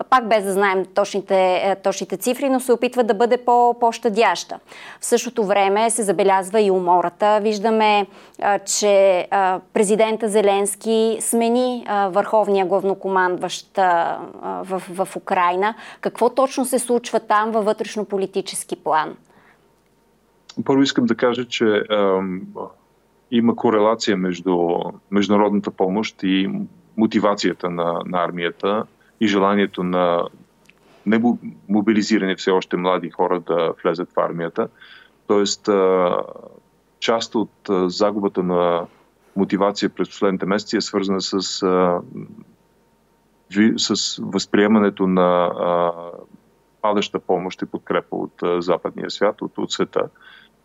[0.10, 4.60] пак без да знаем точните, е, точните цифри, но се опитва да бъде по, по-щадяща.
[5.00, 7.40] В същото време се забелязва и умората.
[7.42, 8.06] Виждаме,
[8.66, 9.28] че
[9.74, 15.76] президента Зеленски смени върховния главнокомандващ в, в Украина.
[16.02, 19.16] Какво точно се случва там във вътрешно-политически план?
[20.66, 21.84] Първо искам да кажа, че
[23.32, 24.70] има корелация между
[25.12, 26.50] международната помощ и
[26.98, 28.84] мотивацията на, на армията
[29.20, 30.28] и желанието на
[31.06, 34.68] немобилизирани все още млади хора да влезат в армията.
[35.28, 35.70] Тоест,
[37.00, 38.86] част от загубата на
[39.36, 41.42] мотивация през последните месеци е свързана с,
[43.78, 45.52] с възприемането на
[46.82, 50.10] падаща помощ и подкрепа от западния свят, от, от света.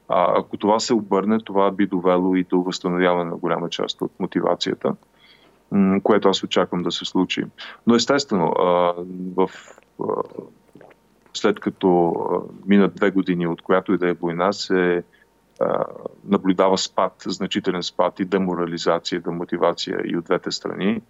[0.08, 4.12] А, ако това се обърне, това би довело и до възстановяване на голяма част от
[4.20, 4.94] мотивацията
[6.02, 7.44] което аз очаквам да се случи.
[7.86, 8.54] Но естествено,
[9.36, 9.50] в,
[11.34, 12.14] след като
[12.66, 15.04] минат две години, от която и да е война, се
[16.24, 21.02] наблюдава спад, значителен спад и деморализация, демотивация и от двете страни.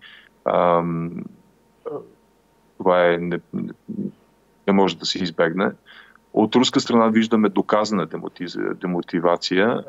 [2.78, 3.40] Това е, не,
[4.66, 5.70] не може да се избегне.
[6.32, 8.08] От руска страна виждаме доказана
[8.74, 9.84] демотивация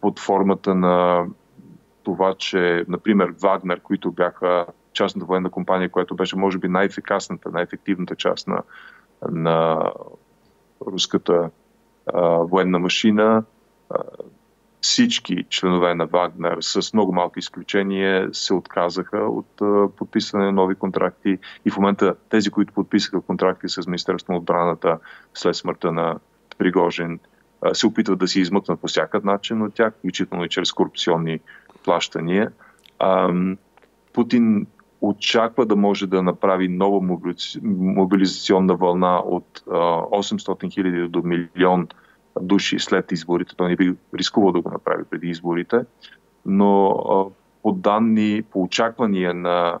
[0.00, 1.26] под формата на
[2.02, 8.16] това, че, например, Вагнер, които бяха частната военна компания, която беше, може би, най-ефикасната, най-ефективната
[8.16, 8.62] част на,
[9.30, 9.90] на
[10.86, 11.50] руската
[12.14, 13.44] а, военна машина,
[13.90, 13.98] а,
[14.80, 20.74] всички членове на Вагнер, с много малко изключение, се отказаха от а, подписване на нови
[20.74, 21.38] контракти.
[21.64, 24.98] И в момента тези, които подписаха контракти с Министерството на отбраната
[25.34, 26.18] след смъртта на
[26.58, 27.18] Пригожин,
[27.72, 31.40] се опитват да се измъкнат по всякакъв начин от тях, включително и чрез корупционни
[31.82, 32.52] плащания.
[32.98, 33.34] А,
[34.12, 34.66] Путин
[35.00, 37.18] очаква да може да направи нова
[37.62, 41.88] мобилизационна вълна от 800 хиляди до милион
[42.40, 43.56] души след изборите.
[43.56, 45.80] Той не би рискувал да го направи преди изборите,
[46.46, 46.94] но
[47.62, 49.78] по данни, по очаквания на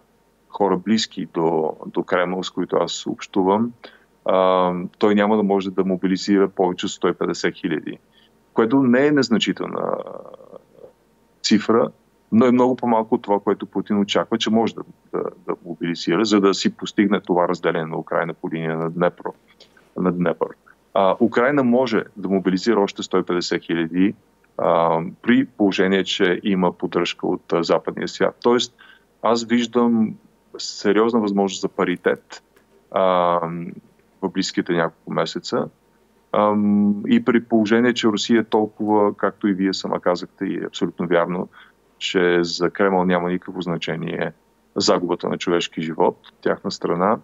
[0.48, 3.72] хора близки до, до Кремъл, с които аз общувам,
[4.98, 7.98] той няма да може да мобилизира повече от 150 хиляди,
[8.54, 9.96] което не е незначителна
[11.42, 11.88] цифра,
[12.32, 16.24] но е много по-малко от това, което Путин очаква, че може да, да, да мобилизира,
[16.24, 19.34] за да си постигне това разделение на Украина по линия на, Днепро,
[19.96, 20.48] на Днепър.
[20.94, 24.14] А, Украина може да мобилизира още 150 хиляди
[25.22, 28.36] при положение, че има поддръжка от а, западния свят.
[28.42, 28.74] Тоест,
[29.22, 30.14] аз виждам
[30.58, 32.42] сериозна възможност за паритет
[32.90, 33.02] а,
[34.22, 35.68] в близките няколко месеца.
[37.08, 41.06] И при положение, че Русия е толкова, както и вие сама казахте, и е абсолютно
[41.06, 41.48] вярно,
[41.98, 44.32] че за Кремъл няма никакво значение
[44.76, 47.18] загубата на човешки живот, тяхна страна.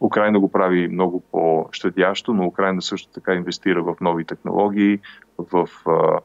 [0.00, 5.00] Украина го прави много по-щадящо, но Украина също така инвестира в нови технологии,
[5.38, 6.20] в а, а,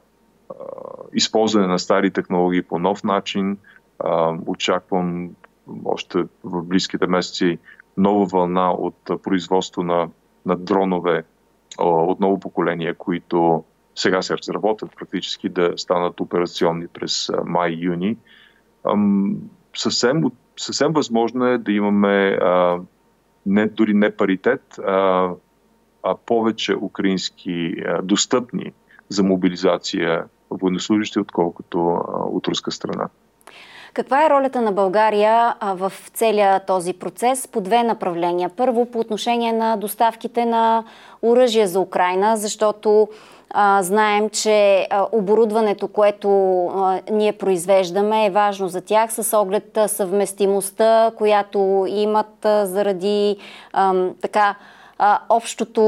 [1.13, 3.57] използване на стари технологии по нов начин.
[3.99, 5.29] А, очаквам
[5.85, 7.59] още в близките месеци
[7.97, 10.09] нова вълна от производство на,
[10.45, 11.23] на дронове
[11.77, 13.63] от ново поколение, които
[13.95, 18.17] сега се разработят практически да станат операционни през май-юни.
[19.75, 20.23] Съвсем,
[20.57, 22.39] съвсем възможно е да имаме
[23.45, 25.29] не, дори не паритет, а,
[26.03, 28.73] а повече украински достъпни
[29.09, 31.79] за мобилизация военнослужащи, отколкото
[32.09, 33.09] от руска страна.
[33.95, 38.49] Каква е ролята на България в целия този процес по две направления?
[38.49, 40.83] Първо, по отношение на доставките на
[41.21, 43.07] оръжие за Украина, защото
[43.49, 46.29] а, знаем, че а, оборудването, което
[46.67, 53.37] а, ние произвеждаме, е важно за тях с оглед съвместимостта, която имат заради
[54.21, 54.55] така
[55.29, 55.81] общото.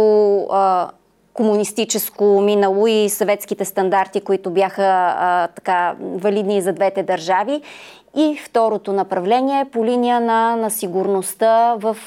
[1.37, 4.83] Комунистическо минало и съветските стандарти, които бяха
[5.17, 7.61] а, така валидни за двете държави.
[8.15, 11.97] И второто направление е по линия на, на сигурността в,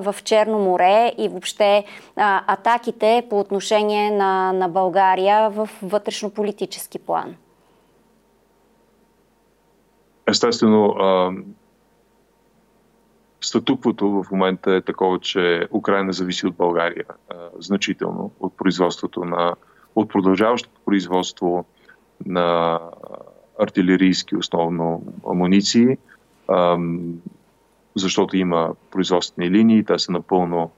[0.00, 1.84] в Черно море и въобще
[2.16, 7.36] а, атаките по отношение на, на България в вътрешно-политически план.
[10.28, 11.30] Естествено, а,
[13.40, 17.04] статуквото в момента е такова, че Украина зависи от България
[17.58, 19.54] значително, от производството на,
[19.96, 21.64] от продължаващото производство
[22.26, 22.80] на
[23.60, 25.98] артилерийски основно амуниции,
[27.96, 30.70] защото има производствени линии, те са напълно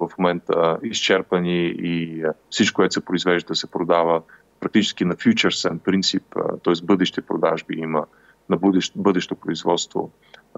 [0.00, 4.22] в момента изчерпани и всичко, което се произвежда, се продава
[4.60, 6.22] практически на фьючерсен принцип,
[6.64, 6.84] т.е.
[6.84, 8.06] бъдещи продажби има
[8.50, 10.10] на бъдещо, бъдещо производство,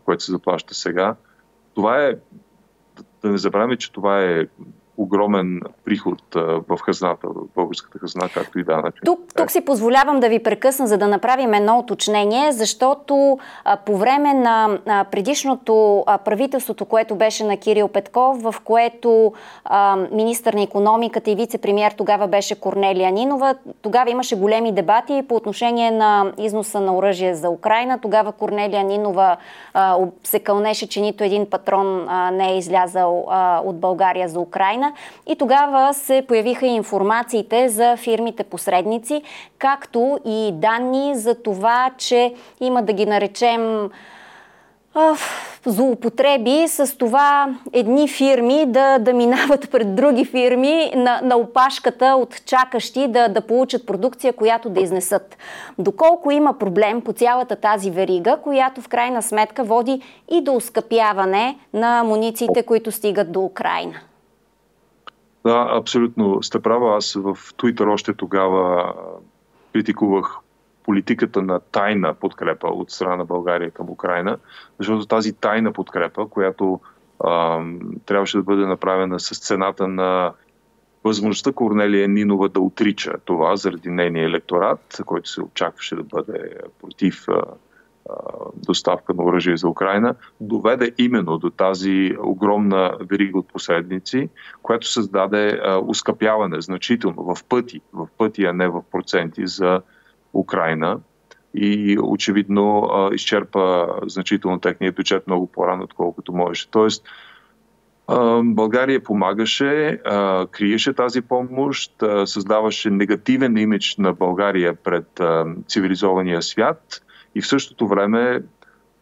[0.05, 1.17] което се заплаща сега.
[1.75, 2.15] Това е,
[3.23, 4.47] да не забравяме, че това е
[4.97, 6.23] огромен приход
[6.69, 9.01] в хазната, в българската хазна, както и данъчи.
[9.05, 13.97] Тук, тук си позволявам да ви прекъсна, за да направим едно уточнение, защото а, по
[13.97, 19.33] време на а, предишното а, правителството, което беше на Кирил Петков, в което
[19.65, 25.35] а, министър на економиката и вице-премьер тогава беше Корнелия Нинова, тогава имаше големи дебати по
[25.35, 27.99] отношение на износа на оръжие за Украина.
[28.03, 29.37] Тогава Корнелия Нинова
[29.75, 34.41] а, се кълнеше, че нито един патрон а, не е излязал а, от България за
[34.41, 34.82] Украина.
[35.27, 39.23] И тогава се появиха информациите за фирмите посредници,
[39.59, 43.91] както и данни за това, че има да ги наречем
[45.67, 52.45] злоупотреби с това едни фирми да, да минават пред други фирми на, на опашката от
[52.45, 55.37] чакащи да, да получат продукция, която да изнесат.
[55.79, 61.59] Доколко има проблем по цялата тази верига, която в крайна сметка води и до ускъпяване
[61.75, 63.95] на амунициите, които стигат до Украина?
[65.45, 66.97] Да, абсолютно сте права.
[66.97, 68.95] Аз в Твитър още тогава
[69.73, 70.37] критикувах
[70.85, 74.39] политиката на тайна подкрепа от страна на България към Украина,
[74.79, 76.81] защото тази тайна подкрепа, която
[77.25, 77.65] а,
[78.07, 80.33] трябваше да бъде направена с цената на
[81.05, 87.25] възможността Корнелия Нинова да отрича това заради нейния електорат, който се очакваше да бъде против
[87.29, 87.43] а,
[88.55, 94.29] доставка на оръжие за Украина, доведе именно до тази огромна верига от посредници,
[94.63, 99.83] която създаде ускъпяване значително в пъти, в пъти, а не в проценти за
[100.35, 101.01] Украина
[101.55, 106.71] и очевидно изчерпа значително техния бюджет много по-рано, отколкото можеше.
[106.71, 107.05] Тоест,
[108.43, 110.01] България помагаше,
[110.51, 111.93] криеше тази помощ,
[112.25, 115.21] създаваше негативен имидж на България пред
[115.69, 117.03] цивилизования свят
[117.35, 118.43] и в същото време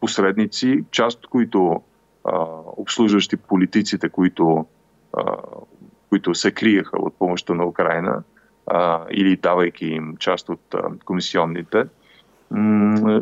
[0.01, 1.83] посредници, част от които
[2.25, 4.67] а, обслужващи политиците, които,
[5.17, 5.37] а,
[6.09, 8.23] които се криеха от помощта на Украина
[8.67, 11.85] а, или давайки им част от а, комисионните,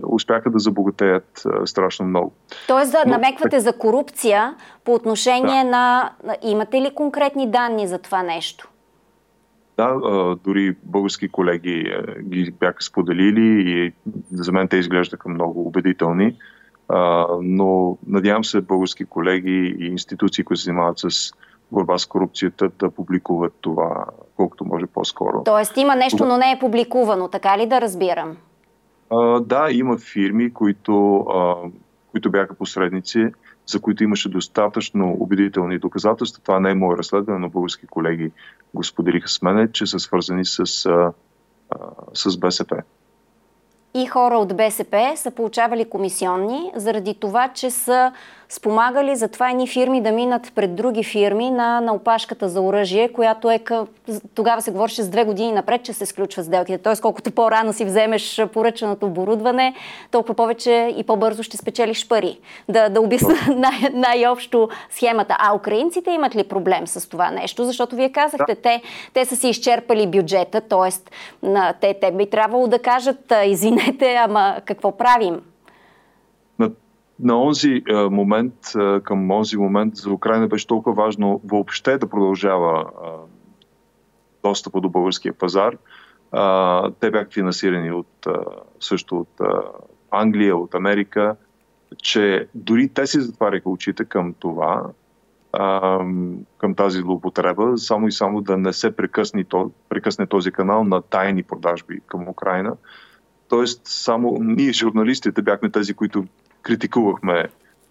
[0.08, 2.32] успяха да забогатеят страшно много.
[2.66, 4.54] Тоест да намеквате за корупция
[4.84, 5.70] по отношение да.
[5.70, 6.12] на...
[6.42, 8.68] Имате ли конкретни данни за това нещо?
[9.78, 10.00] Да,
[10.44, 13.92] дори български колеги ги бяха споделили и
[14.32, 16.36] за мен те изглеждаха много убедителни.
[17.42, 21.32] Но надявам се български колеги и институции, които се занимават с
[21.72, 24.04] борба с корупцията, да публикуват това
[24.36, 25.42] колкото може по-скоро.
[25.44, 28.36] Тоест има нещо, но не е публикувано, така ли да разбирам?
[29.40, 31.26] Да, има фирми, които,
[32.10, 33.26] които бяха посредници
[33.68, 36.42] за които имаше достатъчно убедителни доказателства.
[36.42, 38.30] Това не е мое разследване, но български колеги
[38.74, 41.12] го споделиха с мене, че са свързани с, а,
[42.14, 42.82] с БСП.
[43.94, 48.12] И хора от БСП са получавали комисионни заради това, че са
[48.48, 53.08] спомагали за това едни фирми да минат пред други фирми на, на опашката за оръжие,
[53.08, 53.86] която е къ...
[54.34, 56.78] тогава се говореше с две години напред, че се сключва сделките.
[56.78, 59.74] Тоест, колкото по-рано си вземеш поръчаното оборудване,
[60.10, 62.38] толкова повече и по-бързо ще спечелиш пари.
[62.68, 65.36] Да, да обясна най- най-общо схемата.
[65.38, 67.64] А украинците имат ли проблем с това нещо?
[67.64, 68.60] Защото вие казахте, да.
[68.60, 68.82] те,
[69.14, 70.90] те са си изчерпали бюджета, т.е.
[71.80, 75.40] те, те би трябвало да кажат, извинете, ама какво правим?
[77.20, 82.08] На, онзи е, момент, е, към онзи момент за Украина беше толкова важно въобще да
[82.08, 83.08] продължава е,
[84.42, 85.76] достъпа до българския пазар.
[87.00, 88.26] Те бяха финансирани от,
[88.80, 89.40] също от
[90.10, 91.36] Англия, от Америка,
[91.96, 94.82] че дори те си затваряха очите към това,
[96.58, 99.44] към тази злоупотреба, само и само да не се прекъсне,
[99.88, 102.76] прекъсне този канал на тайни продажби към Украина.
[103.48, 106.24] Тоест, само ние, журналистите, бяхме тези, които
[106.62, 107.48] критикувахме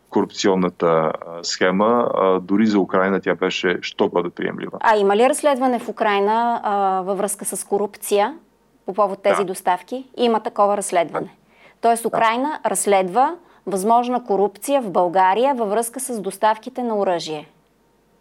[0.09, 1.11] корупционната
[1.43, 2.09] схема.
[2.41, 4.77] Дори за Украина тя беше що бъде приемлива.
[4.81, 8.37] А има ли разследване в Украина а, във връзка с корупция
[8.85, 9.45] по повод тези да.
[9.45, 10.09] доставки?
[10.17, 11.37] Има такова разследване.
[11.81, 12.69] Тоест Украина да.
[12.69, 17.49] разследва възможна корупция в България във връзка с доставките на оръжие?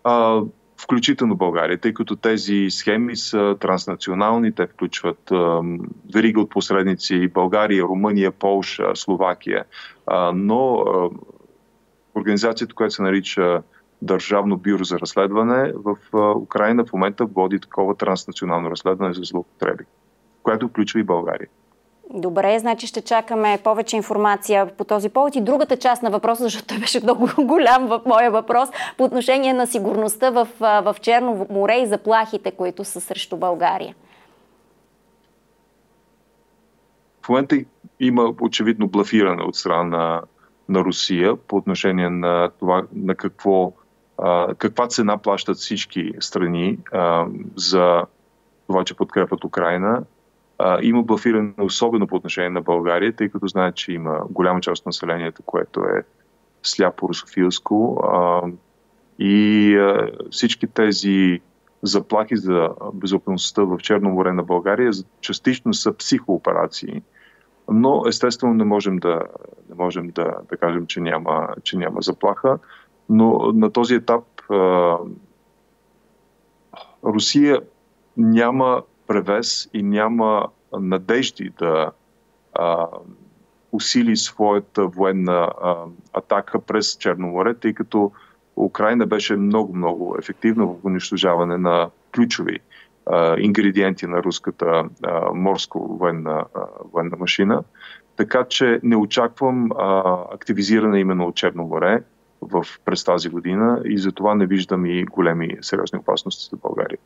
[0.04, 0.40] А,
[0.82, 5.32] включително България, тъй като тези схеми са транснационални, те включват
[6.14, 9.64] верига от посредници България, Румъния, Полша, Словакия,
[10.06, 11.10] а, но а,
[12.14, 13.62] организацията, която се нарича
[14.02, 19.84] Държавно бюро за разследване в а, Украина в момента води такова транснационално разследване за злоупотреби,
[20.42, 21.48] което включва и България.
[22.14, 25.36] Добре, значи ще чакаме повече информация по този повод.
[25.36, 29.52] И другата част на въпроса, защото той беше много голям в моя въпрос, по отношение
[29.52, 33.94] на сигурността в, в Черно море и заплахите, които са срещу България.
[37.22, 37.56] В момента
[38.00, 40.22] има очевидно блафиране от страна
[40.68, 43.72] на, Русия по отношение на това на какво,
[44.58, 46.78] каква цена плащат всички страни
[47.56, 48.02] за
[48.66, 50.02] това, че подкрепят Украина
[50.82, 54.86] има блафиране особено по отношение на България, тъй като знаят, че има голяма част от
[54.86, 56.04] населението, което е
[56.62, 58.02] сляпо русофилско.
[59.18, 59.78] И
[60.30, 61.40] всички тези
[61.82, 64.90] заплахи за безопасността в Черно море на България
[65.20, 67.02] частично са психооперации,
[67.68, 69.22] но естествено не можем да,
[69.68, 72.58] не можем да, да кажем, че няма, че няма заплаха,
[73.08, 74.24] но на този етап
[77.04, 77.60] Русия
[78.16, 81.90] няма превес и няма надежди да
[82.54, 82.86] а,
[83.72, 85.76] усили своята военна а,
[86.12, 88.12] атака през Черно море, тъй като
[88.56, 92.58] Украина беше много-много ефективна в унищожаване на ключови
[93.06, 94.84] а, ингредиенти на руската
[95.34, 96.44] морско военна,
[96.92, 97.62] военна машина.
[98.16, 102.02] Така че не очаквам а, активизиране именно от Черно море
[102.42, 106.98] в, през тази година и затова не виждам и големи сериозни опасности за България.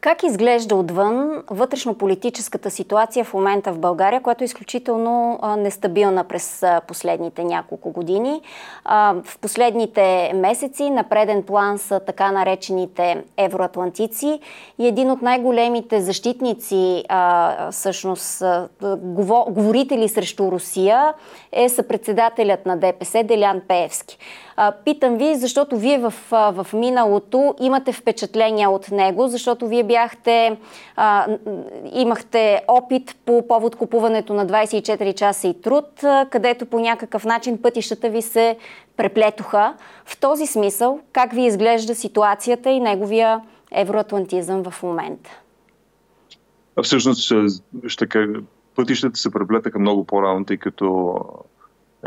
[0.00, 7.44] Как изглежда отвън вътрешно-политическата ситуация в момента в България, която е изключително нестабилна през последните
[7.44, 8.42] няколко години?
[9.24, 14.40] В последните месеци на преден план са така наречените евроатлантици
[14.78, 17.04] и един от най-големите защитници,
[17.70, 18.42] всъщност
[19.48, 21.14] говорители срещу Русия
[21.52, 24.18] е съпредседателят на ДПС Делян Пеевски.
[24.84, 30.56] Питам ви, защото вие в, в миналото имате впечатления от него, защото вие бяхте,
[30.96, 31.26] а,
[31.92, 35.86] имахте опит по повод купуването на 24 часа и труд,
[36.30, 38.56] където по някакъв начин пътищата ви се
[38.96, 39.74] преплетоха.
[40.04, 43.40] В този смисъл, как ви изглежда ситуацията и неговия
[43.72, 45.30] евроатлантизъм в момента?
[46.82, 47.32] Всъщност,
[47.86, 48.32] ще кажа,
[48.76, 51.20] пътищата се преплетаха много по-рано, тъй като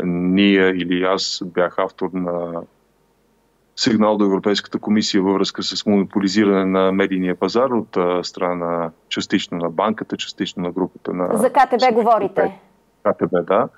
[0.04, 2.62] ние или аз бях автор на
[3.76, 7.96] сигнал до Европейската комисия във връзка с монополизиране на медийния пазар от
[8.26, 11.36] страна частично на банката, частично на групата на...
[11.36, 12.60] За КТБ говорите?
[13.02, 13.68] КТБ, да.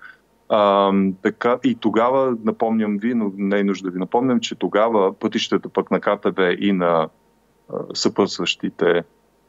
[0.49, 5.18] А, така, и тогава, напомням ви, но не е нужда да ви напомням, че тогава
[5.18, 7.09] пътищата пък на КТБ и на
[7.72, 9.05] а, съпътстващите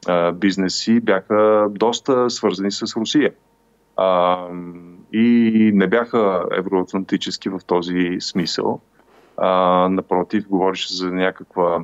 [0.07, 3.33] а, бизнеси бяха доста свързани с Русия.
[3.97, 4.37] А,
[5.13, 8.81] и не бяха евроатлантически в този смисъл.
[9.37, 9.49] А,
[9.89, 11.83] напротив, говореше за някаква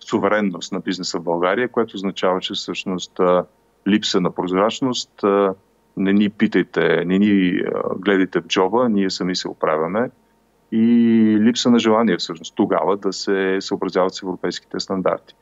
[0.00, 3.20] суверенност на бизнеса в България, което означава, че всъщност
[3.88, 5.24] липса на прозрачност,
[5.96, 7.60] не ни питайте, не ни
[7.98, 10.10] гледайте в джоба, ние сами се оправяме
[10.72, 10.82] и
[11.40, 15.34] липса на желание всъщност тогава да се съобразяват с европейските стандарти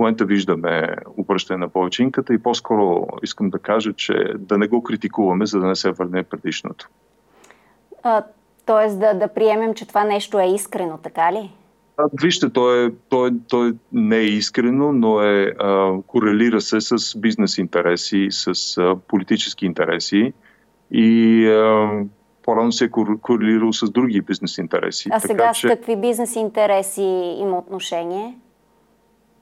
[0.00, 5.46] момента виждаме обръщане на повечинката и по-скоро искам да кажа, че да не го критикуваме,
[5.46, 6.88] за да не се върне предишното.
[8.70, 11.50] Тоест да, да приемем, че това нещо е искрено, така ли?
[11.96, 16.60] А, вижте, то, е, то, е, то е, не е искрено, но е, а, корелира
[16.60, 20.32] се с бизнес интереси, с а, политически интереси
[20.90, 21.90] и а,
[22.42, 22.90] по-рано се е
[23.20, 25.08] корелирал с други бизнес интереси.
[25.12, 28.38] А сега така, с какви бизнес интереси има отношение?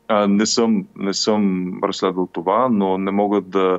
[0.08, 3.78] А, не, съм, не съм разследвал това, но не мога да,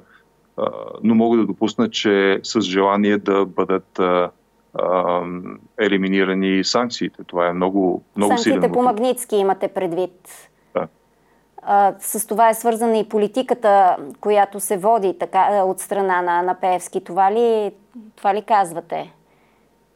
[0.57, 0.67] а,
[1.03, 4.31] но мога да допусна, че с желание да бъдат а,
[4.73, 5.21] а,
[5.79, 7.23] елиминирани санкциите.
[7.23, 8.71] Това е много, много Санкциите силен.
[8.71, 10.49] по Магницки имате предвид.
[10.73, 10.87] Да.
[11.61, 16.55] А, с това е свързана и политиката, която се води така, от страна на, на
[16.55, 17.03] Пеевски.
[17.03, 17.71] Това ли,
[18.15, 19.13] това ли казвате?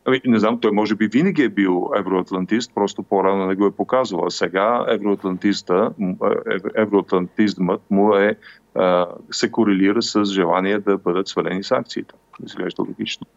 [0.06, 3.72] Ами, не знам, той може би винаги е бил евроатлантист, просто по-рано не го е
[3.72, 4.30] показвал.
[4.30, 5.92] Сега евроатлантиста,
[6.76, 8.36] евроатлантизмът му е,
[9.32, 12.16] се корелира с желание да бъдат свалени санкциите.
[12.46, 13.28] Изглежда логично.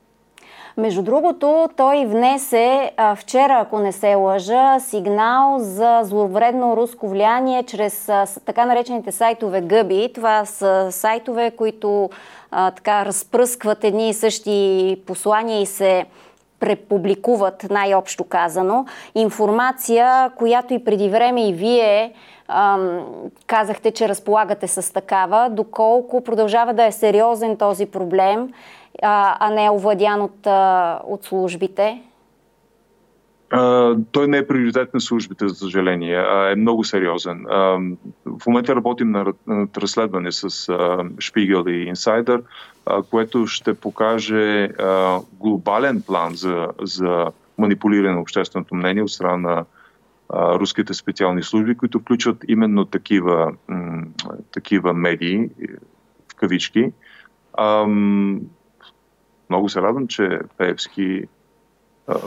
[0.79, 7.62] Между другото, той внесе а, вчера, ако не се лъжа, сигнал за зловредно руско влияние
[7.62, 10.12] чрез а, така наречените сайтове гъби.
[10.14, 12.11] Това са сайтове, които
[12.51, 16.07] а, така разпръскват едни и същи послания и се
[16.61, 22.12] препубликуват, най-общо казано, информация, която и преди време и вие
[22.49, 23.01] ам,
[23.47, 28.53] казахте, че разполагате с такава, доколко продължава да е сериозен този проблем,
[29.03, 32.03] а, а не е овладян от, а, от службите?
[33.51, 36.16] Uh, той не е приоритет на службите, за съжаление.
[36.16, 37.44] Uh, е много сериозен.
[37.44, 40.49] Uh, в момента работим на, на разследване с
[41.20, 42.42] Шпигел и Инсайдер,
[43.11, 44.70] което ще покаже
[45.32, 47.26] глобален план за, за
[47.59, 49.64] манипулиране на общественото мнение от страна на
[50.32, 54.05] руските специални служби, които включват именно такива, м-
[54.53, 55.49] такива медии,
[56.32, 56.92] в кавички.
[59.51, 61.28] Много се радвам, че Певски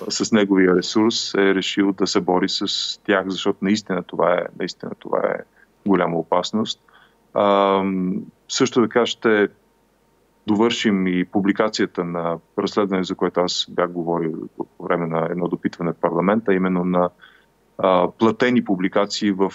[0.09, 2.65] с неговия ресурс е решил да се бори с
[3.03, 5.43] тях, защото наистина това е, наистина това е
[5.87, 6.81] голяма опасност.
[7.33, 7.83] А,
[8.49, 9.47] също така ще
[10.47, 15.91] довършим и публикацията на разследване, за което аз бях говорил по време на едно допитване
[15.91, 17.09] в парламента, именно на
[17.77, 19.53] а, платени публикации в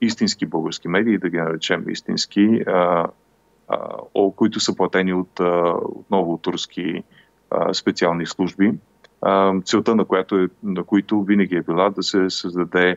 [0.00, 3.06] истински български медии, да ги наречем истински, а,
[4.36, 5.40] които са платени от,
[5.82, 7.02] отново от турски
[7.72, 8.72] специални служби
[9.64, 12.96] целта на, която е, на които винаги е била да се създаде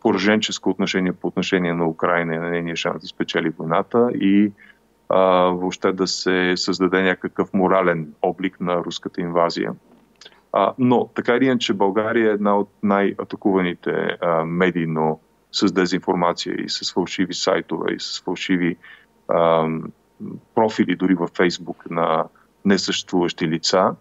[0.00, 4.52] пораженческо отношение по отношение на Украина и на нейния шанс да спечели войната и
[5.08, 9.72] а, въобще да се създаде някакъв морален облик на руската инвазия.
[10.52, 13.90] А, но така или иначе България е една от най-атакуваните
[14.20, 15.20] а, медийно
[15.52, 18.76] с дезинформация и с фалшиви сайтове и с фалшиви
[19.28, 19.68] а,
[20.54, 22.24] профили дори във Фейсбук на
[22.64, 23.94] несъществуващи лица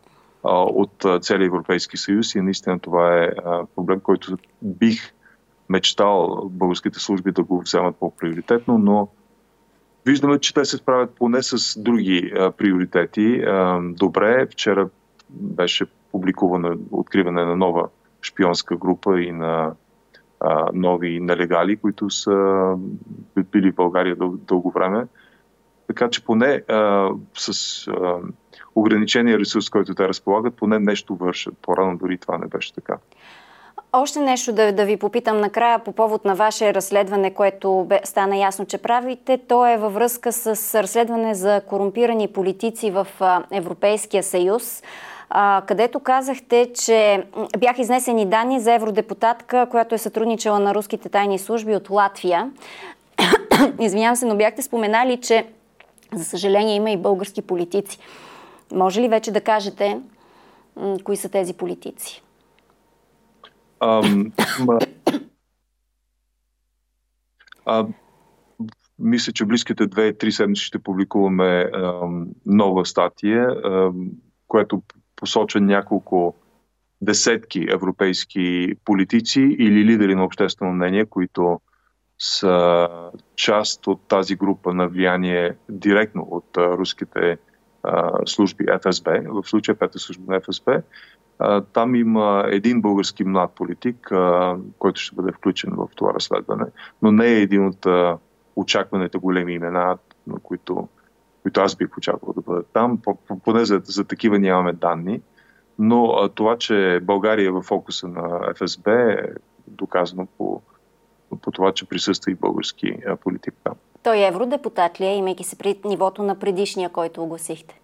[0.44, 3.30] от целия Европейски съюз и наистина това е
[3.76, 5.14] проблем, който бих
[5.70, 9.08] мечтал българските служби да го вземат по-приоритетно, но
[10.06, 13.44] виждаме, че те се справят поне с други приоритети.
[13.82, 14.90] Добре, вчера
[15.30, 17.90] беше публикувано откриване на нова
[18.22, 19.74] шпионска група и на
[20.74, 22.78] нови нелегали, които са
[23.52, 25.08] били в България дълго време.
[25.92, 28.16] Така че поне а, с а,
[28.76, 31.54] ограничения ресурс, който те разполагат, поне нещо вършат.
[31.62, 32.98] По-рано дори това не беше така.
[33.94, 38.38] Още нещо да, да ви попитам накрая по повод на ваше разследване, което бе, стана
[38.38, 39.40] ясно, че правите.
[39.48, 44.84] То е във връзка с разследване за корумпирани политици в а, Европейския съюз,
[45.66, 47.24] където казахте, че
[47.58, 52.52] бяха изнесени данни за евродепутатка, която е сътрудничала на руските тайни служби от Латвия.
[53.80, 55.46] Извинявам се, но бяхте споменали, че
[56.14, 58.00] за съжаление има и български политици.
[58.72, 60.02] Може ли вече да кажете
[61.04, 62.24] кои са тези политици?
[63.80, 64.32] Ам,
[64.66, 64.80] ма,
[67.66, 67.88] а,
[69.00, 74.10] мисля, че близките две-три седмици ще публикуваме ам, нова статия, ам,
[74.48, 74.82] която
[75.16, 76.36] посочва няколко
[77.02, 81.60] десетки европейски политици или лидери на обществено мнение, които
[82.24, 82.90] са
[83.36, 87.38] част от тази група на влияние директно от руските
[88.26, 90.82] служби ФСБ, в случая пета служба на ФСБ.
[91.74, 94.12] Там има един български млад политик,
[94.80, 96.66] който ще бъде включен в това разследване,
[97.02, 97.86] но не е един от
[98.56, 99.98] очакваните големи имена,
[100.28, 100.88] на които,
[101.42, 103.00] които аз бих очаквал да бъдат там.
[103.44, 105.22] Поне за, за такива нямаме данни.
[105.80, 109.18] Но това, че България е в фокуса на ФСБ е
[109.68, 110.62] доказано по
[111.36, 113.74] по това, че присъства и български политик там.
[114.04, 117.80] Той е евродепутат ли е, имайки се пред нивото на предишния, който огласихте?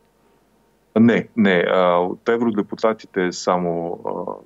[0.99, 1.63] Не, не.
[1.99, 3.99] От евродепутатите е само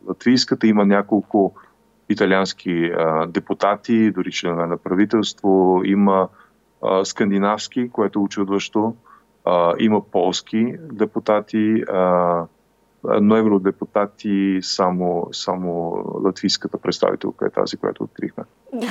[0.07, 0.67] латвийската.
[0.67, 1.53] Има няколко
[2.09, 2.91] италиански
[3.27, 5.81] депутати, дори членове на правителство.
[5.85, 6.27] Има
[7.03, 8.95] скандинавски, което е очудващо.
[9.79, 11.83] Има полски депутати,
[13.03, 18.43] но евродепутати само, само латвийската представителка е тази, която открихме.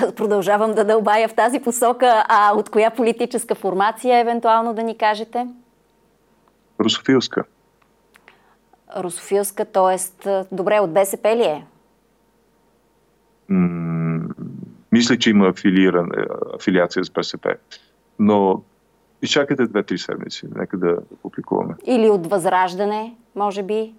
[0.03, 2.25] Аз продължавам да дълбая в тази посока.
[2.29, 5.47] А от коя политическа формация евентуално да ни кажете?
[6.81, 7.45] Русофилска.
[8.97, 10.29] Русофилска, т.е.
[10.53, 11.67] добре, от БСП ли е?
[13.49, 14.29] М-
[14.93, 16.09] мисля, че има афилиран,
[16.55, 17.55] афилиация с БСП.
[18.19, 18.63] Но
[19.23, 20.47] изчакайте две-три седмици.
[20.57, 21.75] Нека да публикуваме.
[21.85, 23.95] Или от Възраждане, може би?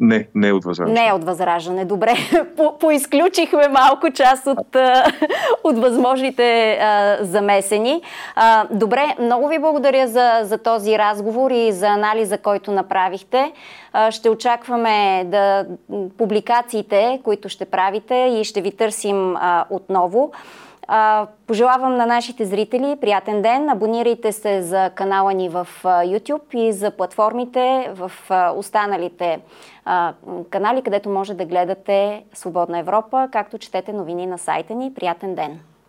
[0.00, 1.00] Не, не е от възраждане.
[1.00, 1.84] Не е от възраждане.
[1.84, 2.14] Добре,
[2.56, 4.76] по- поизключихме малко част от,
[5.64, 8.02] от възможните а, замесени.
[8.34, 13.52] А, добре, много ви благодаря за, за този разговор и за анализа, който направихте.
[13.92, 15.66] А, ще очакваме да
[16.18, 20.32] публикациите, които ще правите и ще ви търсим а, отново.
[21.46, 23.70] Пожелавам на нашите зрители приятен ден.
[23.70, 28.12] Абонирайте се за канала ни в YouTube и за платформите в
[28.56, 29.40] останалите
[30.50, 34.94] канали, където може да гледате Свободна Европа, както четете новини на сайта ни.
[34.94, 35.60] Приятен ден!